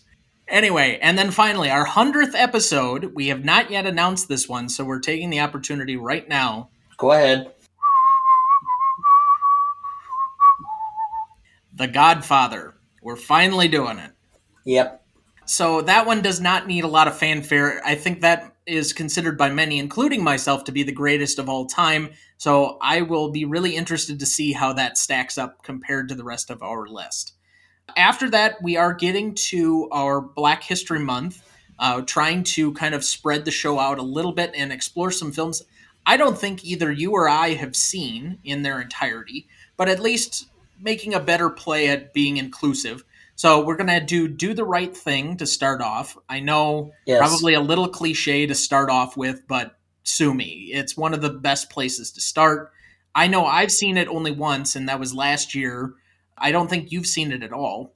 Anyway, 0.49 0.99
and 1.01 1.17
then 1.17 1.31
finally, 1.31 1.71
our 1.71 1.87
100th 1.87 2.35
episode. 2.35 3.15
We 3.15 3.29
have 3.29 3.45
not 3.45 3.71
yet 3.71 3.87
announced 3.87 4.29
this 4.29 4.49
one, 4.49 4.69
so 4.69 4.85
we're 4.85 5.01
taking 5.01 5.31
the 5.31 5.41
opportunity 5.41 5.97
right 5.97 6.29
now. 6.29 6.69
Go 6.99 7.13
ahead. 7.13 7.53
The 11.75 11.89
Godfather. 11.89 12.75
We're 13.03 13.17
finally 13.17 13.69
doing 13.69 13.99
it. 13.99 14.13
Yep. 14.65 15.03
So 15.45 15.81
that 15.83 16.07
one 16.07 16.23
does 16.23 16.41
not 16.41 16.67
need 16.67 16.85
a 16.85 16.89
lot 16.89 17.09
of 17.09 17.17
fanfare. 17.17 17.81
I 17.85 17.95
think 17.95 18.21
that 18.21 18.55
is 18.67 18.93
considered 18.93 19.37
by 19.37 19.51
many, 19.51 19.79
including 19.79 20.23
myself, 20.23 20.65
to 20.65 20.73
be 20.73 20.83
the 20.83 20.93
greatest 20.93 21.39
of 21.39 21.49
all 21.49 21.67
time. 21.67 22.11
So 22.37 22.79
I 22.81 23.03
will 23.03 23.31
be 23.31 23.45
really 23.45 23.75
interested 23.75 24.21
to 24.21 24.27
see 24.27 24.53
how 24.53 24.73
that 24.75 24.99
stacks 24.99 25.39
up 25.39 25.65
compared 25.65 26.09
to 26.09 26.15
the 26.15 26.25
rest 26.25 26.51
of 26.51 26.63
our 26.63 26.87
list. 26.87 27.33
After 27.97 28.31
that, 28.31 28.63
we 28.63 28.77
are 28.77 28.95
getting 28.95 29.35
to 29.35 29.89
our 29.91 30.21
Black 30.21 30.63
History 30.63 30.99
Month, 30.99 31.43
uh, 31.79 32.03
trying 32.03 32.45
to 32.45 32.73
kind 32.73 32.95
of 32.95 33.05
spread 33.05 33.45
the 33.45 33.51
show 33.51 33.79
out 33.79 33.99
a 33.99 34.03
little 34.03 34.33
bit 34.33 34.53
and 34.55 34.73
explore 34.73 35.11
some 35.11 35.33
films 35.33 35.63
I 36.07 36.17
don't 36.17 36.39
think 36.39 36.65
either 36.65 36.91
you 36.91 37.13
or 37.13 37.29
I 37.29 37.51
have 37.51 37.77
seen 37.77 38.39
in 38.45 38.63
their 38.63 38.81
entirety, 38.81 39.47
but 39.77 39.89
at 39.89 40.01
least 40.01 40.49
making 40.81 41.15
a 41.15 41.21
better 41.21 41.49
play 41.49 41.89
at 41.89 42.13
being 42.13 42.39
inclusive. 42.39 43.05
So 43.37 43.65
we're 43.65 43.77
gonna 43.77 44.05
do 44.05 44.29
do 44.29 44.53
the 44.53 44.65
right 44.65 44.95
thing 44.97 45.37
to 45.37 45.47
start 45.47 45.81
off. 45.81 46.17
I 46.29 46.41
know 46.41 46.93
Yes. 47.07 47.19
probably 47.19 47.55
a 47.55 47.61
little 47.61 47.89
cliche 47.89 48.47
to 48.47 48.55
start 48.55 48.91
off 48.91 49.17
with, 49.17 49.47
but 49.47 49.79
sue 50.03 50.35
me, 50.35 50.71
it's 50.73 50.97
one 50.97 51.15
of 51.15 51.21
the 51.21 51.31
best 51.31 51.71
places 51.71 52.11
to 52.13 52.21
start. 52.21 52.73
I 53.15 53.29
know 53.29 53.47
I've 53.47 53.71
seen 53.71 53.97
it 53.97 54.09
only 54.09 54.33
once, 54.33 54.75
and 54.75 54.89
that 54.89 54.99
was 54.99 55.15
last 55.15 55.55
year. 55.55 55.95
I 56.43 56.51
don't 56.51 56.69
think 56.69 56.91
you've 56.91 57.07
seen 57.07 57.31
it 57.31 57.45
at 57.45 57.53
all. 57.53 57.95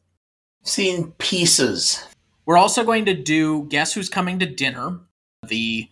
Seen 0.63 1.13
pieces. 1.19 2.03
We're 2.47 2.57
also 2.57 2.85
going 2.85 3.05
to 3.07 3.15
do 3.15 3.65
Guess 3.65 3.93
Who's 3.93 4.09
Coming 4.09 4.39
to 4.39 4.47
Dinner, 4.47 5.01
the 5.47 5.89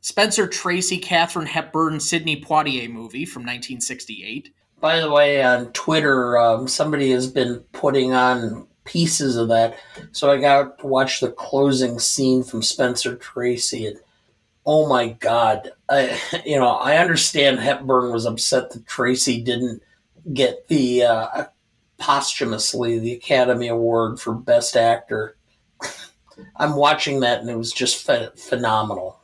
Spencer 0.00 0.46
Tracy, 0.46 0.96
Katharine 0.96 1.46
Hepburn, 1.46 1.98
Sidney 1.98 2.40
Poitier 2.40 2.88
movie 2.88 3.24
from 3.24 3.42
1968. 3.42 4.54
By 4.80 5.00
the 5.00 5.10
way, 5.10 5.42
on 5.42 5.72
Twitter, 5.72 6.38
um, 6.38 6.68
somebody 6.68 7.10
has 7.10 7.26
been 7.26 7.58
putting 7.72 8.12
on 8.12 8.68
pieces 8.84 9.36
of 9.36 9.48
that, 9.48 9.76
so 10.12 10.30
I 10.30 10.38
got 10.38 10.78
to 10.78 10.86
watch 10.86 11.18
the 11.18 11.32
closing 11.32 11.98
scene 11.98 12.44
from 12.44 12.62
Spencer 12.62 13.16
Tracy, 13.16 13.86
and 13.86 13.98
oh 14.64 14.88
my 14.88 15.08
god, 15.08 15.72
I 15.88 16.16
you 16.46 16.58
know 16.60 16.68
I 16.68 16.98
understand 16.98 17.58
Hepburn 17.58 18.12
was 18.12 18.24
upset 18.24 18.70
that 18.70 18.86
Tracy 18.86 19.42
didn't 19.42 19.82
get 20.32 20.68
the 20.68 21.02
uh, 21.02 21.44
posthumously 21.98 22.98
the 22.98 23.12
Academy 23.12 23.68
Award 23.68 24.20
for 24.20 24.34
Best 24.34 24.76
Actor. 24.76 25.36
I'm 26.56 26.76
watching 26.76 27.20
that, 27.20 27.40
and 27.40 27.50
it 27.50 27.56
was 27.56 27.72
just 27.72 28.06
ph- 28.06 28.30
phenomenal. 28.36 29.20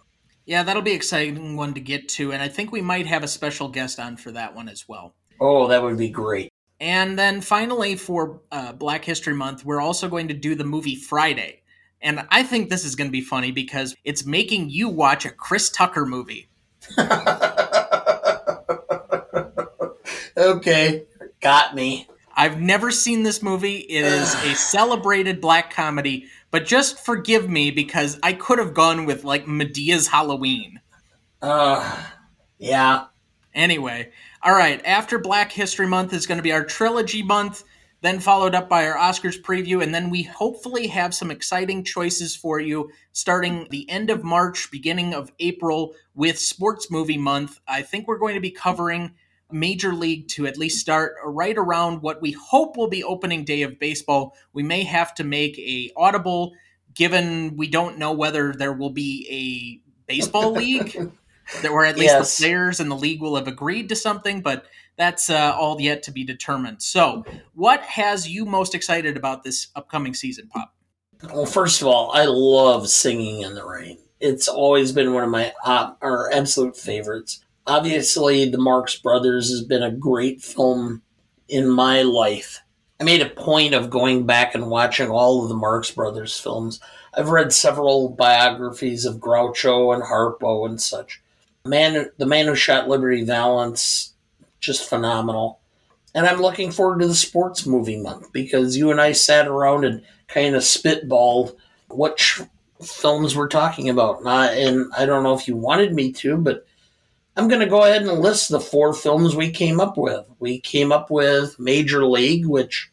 Yeah, 0.47 0.63
that'll 0.63 0.83
be 0.83 0.91
an 0.91 0.97
exciting 0.97 1.57
one 1.57 1.73
to 1.75 1.81
get 1.81 2.09
to, 2.11 2.33
and 2.33 2.43
I 2.43 2.49
think 2.49 2.71
we 2.73 2.83
might 2.83 3.07
have 3.07 3.23
a 3.23 3.29
special 3.29 3.69
guest 3.69 3.99
on 3.99 4.17
for 4.17 4.33
that 4.33 4.55
one 4.55 4.69
as 4.69 4.89
well. 4.89 5.15
Oh, 5.41 5.69
that 5.69 5.83
would 5.83 5.97
be 5.97 6.11
great. 6.11 6.53
And 6.81 7.19
then 7.19 7.41
finally, 7.41 7.97
for 7.97 8.43
uh, 8.53 8.73
Black 8.73 9.05
History 9.05 9.35
Month, 9.35 9.65
we're 9.65 9.81
also 9.81 10.09
going 10.09 10.29
to 10.29 10.35
do 10.35 10.55
the 10.55 10.65
movie 10.65 10.97
Friday. 10.97 11.63
And 12.03 12.27
I 12.31 12.43
think 12.43 12.69
this 12.69 12.85
is 12.85 12.95
going 12.95 13.09
to 13.09 13.13
be 13.13 13.23
funny 13.23 13.51
because 13.51 13.95
it's 14.05 14.27
making 14.27 14.69
you 14.69 14.91
watch 14.91 15.25
a 15.25 15.31
Chris 15.31 15.71
Tucker 15.71 16.05
movie. 16.05 16.51
okay, 20.37 21.05
got 21.41 21.75
me. 21.75 22.07
I've 22.37 22.61
never 22.61 22.91
seen 22.91 23.23
this 23.23 23.43
movie. 23.43 23.77
It 23.77 24.05
is 24.05 24.35
a 24.35 24.55
celebrated 24.55 25.41
black 25.41 25.73
comedy, 25.73 26.27
but 26.51 26.67
just 26.67 27.05
forgive 27.05 27.49
me 27.49 27.71
because 27.71 28.19
I 28.23 28.33
could 28.33 28.59
have 28.59 28.75
gone 28.75 29.07
with 29.07 29.25
like 29.25 29.47
Madea's 29.47 30.09
Halloween. 30.09 30.81
Uh, 31.41 32.07
yeah. 32.59 33.07
Anyway, 33.55 34.11
all 34.43 34.55
right, 34.55 34.85
after 34.85 35.19
Black 35.19 35.53
History 35.53 35.87
Month 35.87 36.13
is 36.13 36.27
going 36.27 36.39
to 36.39 36.43
be 36.43 36.53
our 36.53 36.65
trilogy 36.65 37.23
month, 37.23 37.63
then 38.05 38.21
followed 38.21 38.55
up 38.55 38.69
by 38.69 38.87
our 38.87 38.97
Oscars 38.97 39.41
preview, 39.41 39.83
and 39.83 39.95
then 39.95 40.11
we 40.11 40.23
hopefully 40.23 40.87
have 40.89 41.15
some 41.15 41.31
exciting 41.31 41.85
choices 41.85 42.37
for 42.37 42.61
you 42.61 42.91
starting 43.13 43.67
the 43.71 43.89
end 43.89 44.11
of 44.11 44.23
March, 44.23 44.71
beginning 44.71 45.15
of 45.15 45.33
April 45.39 45.95
with 46.15 46.39
Sports 46.39 46.91
Movie 46.91 47.17
Month. 47.17 47.61
I 47.67 47.81
think 47.81 48.07
we're 48.07 48.19
going 48.19 48.35
to 48.35 48.41
be 48.41 48.51
covering 48.51 49.15
Major 49.55 49.95
League 49.95 50.29
to 50.29 50.47
at 50.47 50.59
least 50.59 50.81
start 50.81 51.15
right 51.25 51.57
around 51.57 52.03
what 52.03 52.21
we 52.21 52.33
hope 52.33 52.77
will 52.77 52.89
be 52.89 53.05
opening 53.05 53.45
day 53.45 53.63
of 53.63 53.79
baseball. 53.79 54.35
We 54.53 54.63
may 54.63 54.83
have 54.83 55.15
to 55.15 55.25
make 55.25 55.59
a 55.59 55.91
audible 55.97 56.53
given 56.95 57.57
we 57.57 57.67
don't 57.69 57.99
know 57.99 58.13
whether 58.13 58.53
there 58.53 58.73
will 58.73 58.91
be 58.91 59.27
a 59.31 60.13
baseball 60.13 60.53
league 60.63 61.11
that 61.63 61.71
or 61.71 61.85
at 61.85 61.97
least 61.97 62.15
Yes. 62.15 62.37
the 62.37 62.43
players 62.43 62.81
and 62.81 62.91
the 62.91 62.97
league 62.97 63.21
will 63.21 63.37
have 63.37 63.49
agreed 63.49 63.89
to 63.91 63.97
something, 63.97 64.41
but 64.43 64.67
that's 64.97 65.29
uh, 65.31 65.55
all 65.59 65.81
yet 65.81 66.03
to 66.05 66.13
be 66.13 66.25
determined. 66.25 66.81
So, 66.83 67.25
what 67.55 67.81
has 67.83 68.29
you 68.29 68.45
most 68.45 68.75
excited 68.75 69.17
about 69.17 69.43
this 69.45 69.69
upcoming 69.75 70.15
season, 70.15 70.49
Pop? 70.49 70.73
Well, 71.33 71.47
first 71.47 71.81
of 71.81 71.89
all, 71.89 72.11
I 72.13 72.25
love 72.27 72.89
singing 72.89 73.41
in 73.43 73.55
the 73.55 73.65
rain. 73.65 73.99
it's 74.21 74.47
always 74.49 74.93
been 74.93 75.13
one 75.13 75.25
of 75.25 75.31
my 75.31 75.53
uh, 75.65 75.95
or 76.01 76.33
absolute 76.33 76.77
favorites. 76.77 77.44
Obviously, 77.67 78.49
the 78.49 78.59
Marx 78.59 78.97
Brothers 78.97 79.49
has 79.51 79.63
been 79.63 79.83
a 79.83 79.91
great 79.91 80.43
film 80.43 81.03
in 81.49 81.69
my 81.69 82.03
life. 82.03 82.61
I 83.01 83.05
made 83.05 83.23
a 83.23 83.29
point 83.29 83.75
of 83.75 83.91
going 83.91 84.27
back 84.27 84.55
and 84.55 84.71
watching 84.71 85.09
all 85.09 85.43
of 85.43 85.49
the 85.49 85.57
Marx 85.57 85.91
Brothers 85.91 86.39
films. 86.39 86.81
I've 87.15 87.31
read 87.31 87.53
several 87.53 88.11
biographies 88.11 89.05
of 89.05 89.17
Groucho 89.17 89.95
and 89.95 90.03
Harpo 90.03 90.67
and 90.69 90.81
such. 90.81 91.23
Man, 91.65 92.11
the 92.19 92.27
man 92.27 92.47
who 92.47 92.55
shot 92.55 92.89
Liberty 92.89 93.25
Valance, 93.25 94.13
just 94.61 94.89
phenomenal. 94.89 95.61
And 96.15 96.27
I'm 96.27 96.41
looking 96.41 96.71
forward 96.71 97.01
to 97.01 97.09
the 97.09 97.15
sports 97.15 97.67
movie 97.67 98.01
month 98.01 98.33
because 98.33 98.77
you 98.77 98.91
and 98.91 99.01
I 99.01 99.13
sat 99.13 99.49
around 99.49 99.85
and 99.85 100.03
kind 100.29 100.55
of 100.55 100.63
spitballed 100.63 101.57
what 101.89 102.21
films 102.83 103.35
we're 103.35 103.49
talking 103.49 103.89
about. 103.89 104.21
And 104.21 104.29
I, 104.29 104.53
and 104.55 104.93
I 104.97 105.07
don't 105.07 105.23
know 105.23 105.35
if 105.35 105.49
you 105.49 105.57
wanted 105.57 105.95
me 105.95 106.13
to, 106.13 106.37
but 106.37 106.67
I'm 107.37 107.49
going 107.49 107.61
to 107.61 107.67
go 107.67 107.83
ahead 107.83 108.03
and 108.03 108.21
list 108.21 108.49
the 108.49 108.61
four 108.61 108.95
films 108.95 109.35
we 109.35 109.51
came 109.51 109.81
up 109.81 109.97
with. 109.97 110.25
We 110.39 110.61
came 110.61 110.93
up 110.93 111.11
with 111.11 111.59
Major 111.59 112.07
League, 112.07 112.47
which, 112.47 112.91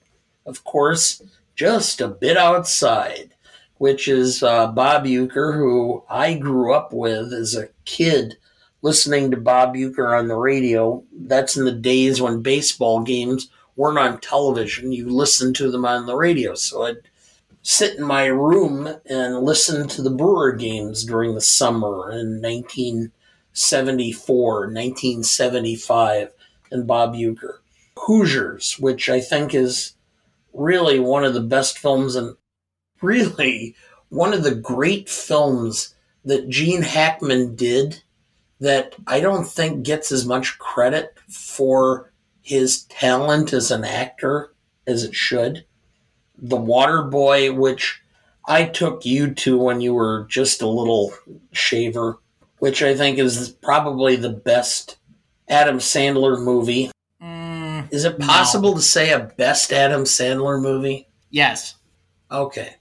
of 0.47 0.63
course, 0.63 1.21
just 1.55 2.01
a 2.01 2.07
bit 2.07 2.37
outside, 2.37 3.35
which 3.77 4.07
is 4.07 4.41
uh, 4.41 4.67
Bob 4.67 5.05
Uecker, 5.05 5.55
who 5.55 6.03
I 6.09 6.33
grew 6.33 6.73
up 6.73 6.91
with 6.91 7.31
as 7.33 7.55
a 7.55 7.69
kid 7.85 8.37
listening 8.81 9.29
to 9.29 9.37
Bob 9.37 9.75
Uecker 9.75 10.17
on 10.17 10.27
the 10.27 10.35
radio. 10.35 11.03
That's 11.13 11.55
in 11.55 11.65
the 11.65 11.71
days 11.71 12.19
when 12.21 12.41
baseball 12.41 13.01
games 13.01 13.49
weren't 13.75 13.99
on 13.99 14.19
television. 14.19 14.91
You 14.91 15.09
listened 15.09 15.55
to 15.57 15.69
them 15.69 15.85
on 15.85 16.07
the 16.07 16.15
radio. 16.15 16.55
So 16.55 16.83
I'd 16.85 16.97
sit 17.61 17.97
in 17.97 18.03
my 18.03 18.25
room 18.25 18.89
and 19.05 19.39
listen 19.41 19.87
to 19.89 20.01
the 20.01 20.09
Brewer 20.09 20.51
games 20.53 21.05
during 21.05 21.35
the 21.35 21.41
summer 21.41 22.11
in 22.11 22.41
1974, 23.53 24.59
1975, 24.67 26.33
and 26.71 26.87
Bob 26.87 27.15
Uecker. 27.15 27.57
Hoosiers, 27.97 28.79
which 28.79 29.09
I 29.09 29.19
think 29.19 29.53
is 29.53 29.93
really 30.53 30.99
one 30.99 31.23
of 31.23 31.33
the 31.33 31.41
best 31.41 31.77
films 31.77 32.15
and 32.15 32.35
really 33.01 33.75
one 34.09 34.33
of 34.33 34.43
the 34.43 34.55
great 34.55 35.09
films 35.09 35.95
that 36.25 36.49
Gene 36.49 36.81
Hackman 36.81 37.55
did 37.55 38.01
that 38.59 38.95
I 39.07 39.19
don't 39.19 39.45
think 39.45 39.83
gets 39.83 40.11
as 40.11 40.25
much 40.25 40.57
credit 40.59 41.17
for 41.27 42.13
his 42.41 42.83
talent 42.85 43.53
as 43.53 43.71
an 43.71 43.83
actor 43.83 44.53
as 44.87 45.03
it 45.03 45.15
should. 45.15 45.65
The 46.37 46.57
Water 46.57 47.03
Boy, 47.03 47.51
which 47.51 48.01
I 48.45 48.65
took 48.65 49.05
you 49.05 49.33
to 49.35 49.57
when 49.57 49.81
you 49.81 49.93
were 49.93 50.25
just 50.29 50.61
a 50.61 50.67
little 50.67 51.13
shaver, 51.51 52.19
which 52.61 52.83
I 52.83 52.95
think 52.95 53.17
is 53.17 53.49
probably 53.63 54.15
the 54.15 54.29
best 54.29 54.97
Adam 55.49 55.79
Sandler 55.79 56.39
movie. 56.39 56.91
Mm, 57.19 57.91
Is 57.91 58.05
it 58.05 58.19
possible 58.19 58.75
to 58.75 58.81
say 58.81 59.11
a 59.11 59.19
best 59.35 59.73
Adam 59.73 60.03
Sandler 60.03 60.61
movie? 60.61 61.07
yes. 61.31 61.75
Okay. 62.31 62.75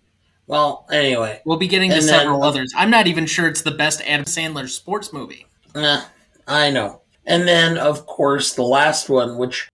Well, 0.46 0.86
anyway, 0.92 1.40
We'll 1.46 1.56
be 1.56 1.66
getting 1.66 1.88
to 1.90 1.94
then- 1.96 2.02
several 2.02 2.44
others. 2.44 2.70
I'm 2.76 2.90
not 2.90 3.06
even 3.06 3.24
sure 3.24 3.48
it's 3.48 3.62
the 3.62 3.70
best 3.70 4.02
Adam 4.02 4.26
Sandler 4.26 4.68
sports 4.68 5.14
movie. 5.14 5.46
eh, 5.74 6.02
I 6.46 6.70
know. 6.70 7.00
And 7.26 7.48
then, 7.48 7.78
of 7.78 8.04
course, 8.04 8.52
the 8.52 8.62
last 8.62 9.08
one, 9.08 9.38
which, 9.38 9.66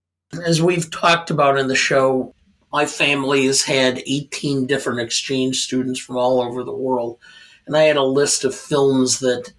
as 0.45 0.61
we've 0.61 0.89
talked 0.89 1.31
about 1.31 1.57
in 1.59 1.67
the 1.67 1.75
show, 1.75 2.33
my 2.71 2.85
family 2.85 3.45
has 3.47 3.61
had 3.63 4.01
18 4.07 4.65
different 4.67 5.01
exchange 5.01 5.59
students 5.65 5.99
from 5.99 6.15
all 6.15 6.41
over 6.41 6.63
the 6.63 6.73
world. 6.73 7.17
And 7.65 7.75
I 7.75 7.83
had 7.83 7.97
a 7.97 8.03
list 8.03 8.45
of 8.45 8.55
films 8.55 9.19
that 9.19 9.51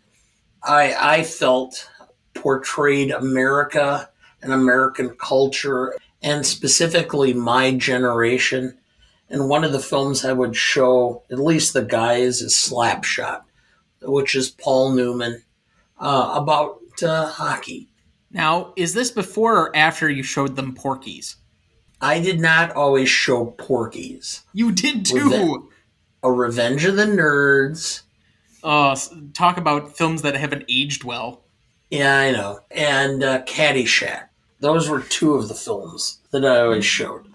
I, 0.62 1.18
I 1.18 1.23
felt 1.23 1.88
portrayed 2.35 3.11
America 3.11 4.09
and 4.42 4.53
American 4.53 5.11
culture, 5.16 5.94
and 6.23 6.47
specifically 6.47 7.33
my 7.33 7.73
generation. 7.73 8.79
And 9.31 9.49
one 9.49 9.64
of 9.64 9.73
the 9.73 9.81
films 9.81 10.25
I 10.25 10.33
would 10.33 10.57
show, 10.57 11.23
at 11.31 11.38
least 11.38 11.73
the 11.73 11.83
guys, 11.83 12.40
is 12.40 12.55
Slapshot, 12.55 13.42
which 14.03 14.35
is 14.35 14.51
Paul 14.51 14.92
Newman 14.92 15.42
uh, 15.99 16.35
about 16.35 16.81
uh, 17.03 17.27
hockey. 17.27 17.88
Now, 18.31 18.73
is 18.77 18.94
this 18.94 19.11
before 19.11 19.57
or 19.57 19.77
after 19.77 20.09
you 20.09 20.23
showed 20.23 20.57
them 20.57 20.75
Porky's? 20.75 21.37
I 22.01 22.21
did 22.21 22.40
not 22.40 22.73
always 22.73 23.09
show 23.09 23.47
Porky's. 23.47 24.44
You 24.53 24.71
did 24.73 25.05
too. 25.05 25.71
A 26.23 26.31
Revenge 26.31 26.85
of 26.85 26.97
the 26.97 27.07
Nerds. 27.07 28.03
Oh, 28.62 28.92
s- 28.92 29.14
talk 29.35 29.57
about 29.57 29.97
films 29.97 30.23
that 30.23 30.35
haven't 30.37 30.64
aged 30.68 31.05
well. 31.05 31.44
Yeah, 31.90 32.16
I 32.16 32.31
know. 32.33 32.61
And 32.71 33.23
uh, 33.23 33.42
Caddyshack. 33.44 34.29
Those 34.61 34.88
were 34.88 35.01
two 35.01 35.35
of 35.35 35.49
the 35.49 35.55
films 35.55 36.18
that 36.33 36.44
I 36.44 36.61
always 36.61 36.85
showed. 36.85 37.27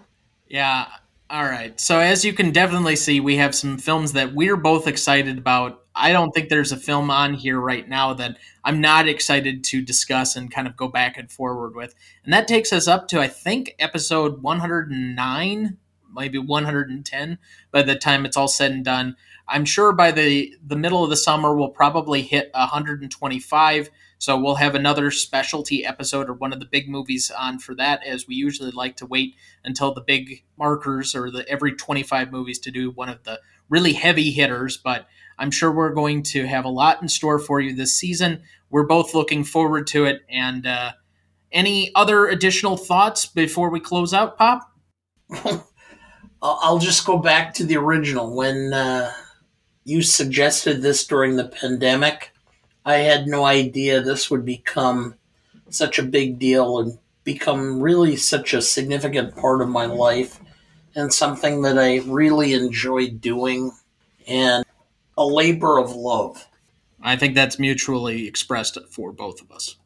Yeah. 0.46 0.86
All 1.30 1.44
right. 1.44 1.78
So 1.80 1.98
as 1.98 2.24
you 2.24 2.32
can 2.34 2.52
definitely 2.52 2.96
see, 2.96 3.18
we 3.18 3.36
have 3.36 3.54
some 3.54 3.78
films 3.78 4.12
that 4.12 4.34
we're 4.34 4.56
both 4.58 4.86
excited 4.86 5.38
about. 5.38 5.80
I 5.96 6.12
don't 6.12 6.32
think 6.32 6.48
there's 6.48 6.72
a 6.72 6.76
film 6.76 7.10
on 7.10 7.34
here 7.34 7.58
right 7.58 7.88
now 7.88 8.12
that 8.14 8.36
I'm 8.62 8.80
not 8.80 9.08
excited 9.08 9.64
to 9.64 9.80
discuss 9.80 10.36
and 10.36 10.52
kind 10.52 10.68
of 10.68 10.76
go 10.76 10.86
back 10.88 11.16
and 11.16 11.30
forward 11.32 11.74
with. 11.74 11.94
And 12.24 12.32
that 12.32 12.46
takes 12.46 12.72
us 12.72 12.86
up 12.86 13.08
to 13.08 13.20
I 13.20 13.28
think 13.28 13.74
episode 13.78 14.42
109, 14.42 15.78
maybe 16.14 16.38
110 16.38 17.38
by 17.70 17.82
the 17.82 17.94
time 17.94 18.24
it's 18.24 18.36
all 18.36 18.48
said 18.48 18.72
and 18.72 18.84
done. 18.84 19.16
I'm 19.46 19.64
sure 19.64 19.92
by 19.92 20.10
the 20.10 20.54
the 20.64 20.76
middle 20.76 21.04
of 21.04 21.10
the 21.10 21.16
summer 21.16 21.54
we'll 21.54 21.68
probably 21.68 22.22
hit 22.22 22.50
125. 22.54 23.90
So 24.18 24.38
we'll 24.38 24.54
have 24.54 24.74
another 24.74 25.10
specialty 25.10 25.84
episode 25.84 26.30
or 26.30 26.32
one 26.32 26.52
of 26.52 26.60
the 26.60 26.66
big 26.66 26.88
movies 26.88 27.30
on 27.30 27.58
for 27.58 27.74
that, 27.74 28.02
as 28.06 28.26
we 28.26 28.34
usually 28.34 28.70
like 28.70 28.96
to 28.96 29.06
wait 29.06 29.34
until 29.64 29.92
the 29.92 30.00
big 30.00 30.44
markers 30.56 31.14
or 31.14 31.30
the 31.30 31.46
every 31.48 31.72
25 31.72 32.32
movies 32.32 32.58
to 32.60 32.70
do 32.70 32.90
one 32.90 33.10
of 33.10 33.22
the 33.24 33.40
really 33.68 33.92
heavy 33.92 34.30
hitters. 34.30 34.78
But 34.78 35.06
I'm 35.38 35.50
sure 35.50 35.70
we're 35.70 35.92
going 35.92 36.22
to 36.24 36.46
have 36.46 36.64
a 36.64 36.70
lot 36.70 37.02
in 37.02 37.08
store 37.08 37.38
for 37.38 37.60
you 37.60 37.74
this 37.74 37.96
season. 37.96 38.42
We're 38.70 38.86
both 38.86 39.14
looking 39.14 39.44
forward 39.44 39.86
to 39.88 40.04
it. 40.06 40.22
And 40.30 40.66
uh, 40.66 40.92
any 41.52 41.92
other 41.94 42.26
additional 42.26 42.76
thoughts 42.76 43.26
before 43.26 43.70
we 43.70 43.80
close 43.80 44.14
out, 44.14 44.38
Pop? 44.38 44.62
I'll 46.44 46.78
just 46.78 47.06
go 47.06 47.16
back 47.16 47.54
to 47.54 47.64
the 47.64 47.78
original. 47.78 48.36
When 48.36 48.74
uh, 48.74 49.10
you 49.84 50.02
suggested 50.02 50.82
this 50.82 51.06
during 51.06 51.36
the 51.36 51.48
pandemic, 51.48 52.32
I 52.84 52.96
had 52.96 53.26
no 53.26 53.46
idea 53.46 54.02
this 54.02 54.30
would 54.30 54.44
become 54.44 55.14
such 55.70 55.98
a 55.98 56.02
big 56.02 56.38
deal 56.38 56.78
and 56.80 56.98
become 57.24 57.80
really 57.80 58.16
such 58.16 58.52
a 58.52 58.60
significant 58.60 59.34
part 59.34 59.62
of 59.62 59.70
my 59.70 59.86
life 59.86 60.38
and 60.94 61.10
something 61.10 61.62
that 61.62 61.78
I 61.78 62.00
really 62.00 62.52
enjoyed 62.52 63.22
doing 63.22 63.72
and 64.28 64.66
a 65.16 65.24
labor 65.24 65.78
of 65.78 65.92
love. 65.92 66.46
I 67.02 67.16
think 67.16 67.34
that's 67.34 67.58
mutually 67.58 68.26
expressed 68.26 68.76
for 68.90 69.12
both 69.12 69.40
of 69.40 69.50
us. 69.50 69.76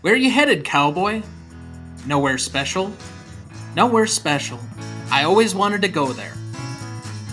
Where 0.00 0.14
are 0.14 0.16
you 0.16 0.30
headed, 0.30 0.64
cowboy? 0.64 1.22
Nowhere 2.06 2.38
special? 2.38 2.92
Nowhere 3.76 4.06
special. 4.06 4.58
I 5.12 5.24
always 5.24 5.54
wanted 5.54 5.82
to 5.82 5.88
go 5.88 6.14
there. 6.14 6.32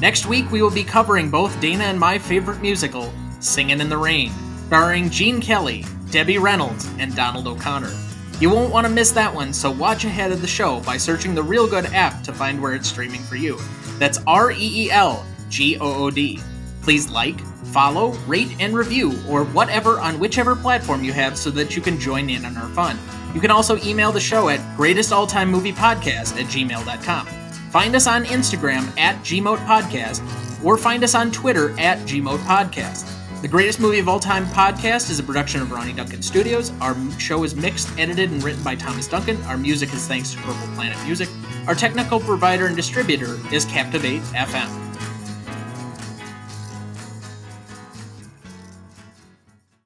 Next 0.02 0.26
week, 0.26 0.52
we 0.52 0.62
will 0.62 0.70
be 0.70 0.84
covering 0.84 1.30
both 1.30 1.62
Dana 1.62 1.86
and 1.86 1.98
my 1.98 2.18
favorite 2.18 2.62
musical, 2.62 3.14
Singin' 3.40 3.80
in 3.80 3.88
the 3.88 3.98
Rain, 3.98 4.34
starring 4.68 5.10
Gene 5.10 5.40
Kelly, 5.40 5.86
Debbie 6.12 6.40
Reynolds, 6.40 6.90
and 7.00 7.16
Donald 7.16 7.48
O'Connor. 7.48 7.96
You 8.42 8.50
won't 8.50 8.74
want 8.74 8.86
to 8.86 8.92
miss 8.92 9.12
that 9.12 9.34
one, 9.34 9.54
so 9.54 9.72
watch 9.72 10.04
ahead 10.04 10.34
of 10.34 10.42
the 10.42 10.48
show 10.48 10.82
by 10.82 10.98
searching 10.98 11.34
the 11.34 11.42
Reelgood 11.42 11.94
app 11.94 12.22
to 12.26 12.34
find 12.34 12.62
where 12.62 12.74
it's 12.76 12.90
streaming 12.90 13.22
for 13.22 13.38
you. 13.38 13.58
That's 13.98 14.20
R 14.28 14.52
E 14.52 14.58
E 14.60 14.92
L 14.92 15.26
G 15.48 15.78
O 15.80 16.04
O 16.04 16.12
D. 16.12 16.42
Please 16.82 17.10
like, 17.10 17.40
follow, 17.68 18.10
rate, 18.28 18.58
and 18.60 18.76
review, 18.76 19.18
or 19.30 19.46
whatever 19.46 20.02
on 20.02 20.20
whichever 20.20 20.54
platform 20.54 21.02
you 21.02 21.14
have 21.14 21.38
so 21.38 21.50
that 21.52 21.78
you 21.78 21.82
can 21.82 21.98
join 21.98 22.30
in 22.30 22.44
on 22.44 22.58
our 22.58 22.68
fun. 22.72 23.00
You 23.34 23.40
can 23.40 23.52
also 23.52 23.78
email 23.86 24.12
the 24.12 24.20
show 24.20 24.50
at 24.50 24.60
greatestalltimemoviepodcast 24.78 26.42
at 26.42 26.48
gmail.com. 26.48 27.39
Find 27.70 27.96
us 27.96 28.08
on 28.08 28.26
Instagram 28.26 28.98
at 28.98 29.16
gmoatpodcast, 29.18 30.64
or 30.66 30.78
find 30.78 31.04
us 31.04 31.14
on 31.14 31.32
Twitter 31.32 31.80
at 31.80 32.00
gmoatpodcast. 32.00 33.42
The 33.42 33.48
Greatest 33.48 33.80
Movie 33.80 34.00
of 34.00 34.10
All 34.10 34.20
Time 34.20 34.46
podcast 34.48 35.10
is 35.10 35.20
a 35.20 35.24
production 35.24 35.62
of 35.62 35.72
Ronny 35.72 35.94
Duncan 35.94 36.22
Studios. 36.22 36.74
Our 36.82 36.98
show 37.20 37.44
is 37.44 37.56
mixed, 37.56 37.88
edited, 37.98 38.32
and 38.32 38.44
written 38.44 38.64
by 38.64 38.76
Thomas 38.76 39.08
Duncan. 39.08 39.42
Our 39.44 39.58
music 39.58 39.94
is 39.94 40.08
thanks 40.08 40.34
to 40.34 40.38
Purple 40.40 40.68
Planet 40.76 40.98
Music. 41.06 41.30
Our 41.68 41.76
technical 41.76 42.20
provider 42.20 42.66
and 42.66 42.76
distributor 42.76 43.40
is 43.54 43.66
Captivate 43.66 44.22
FM. 44.34 44.89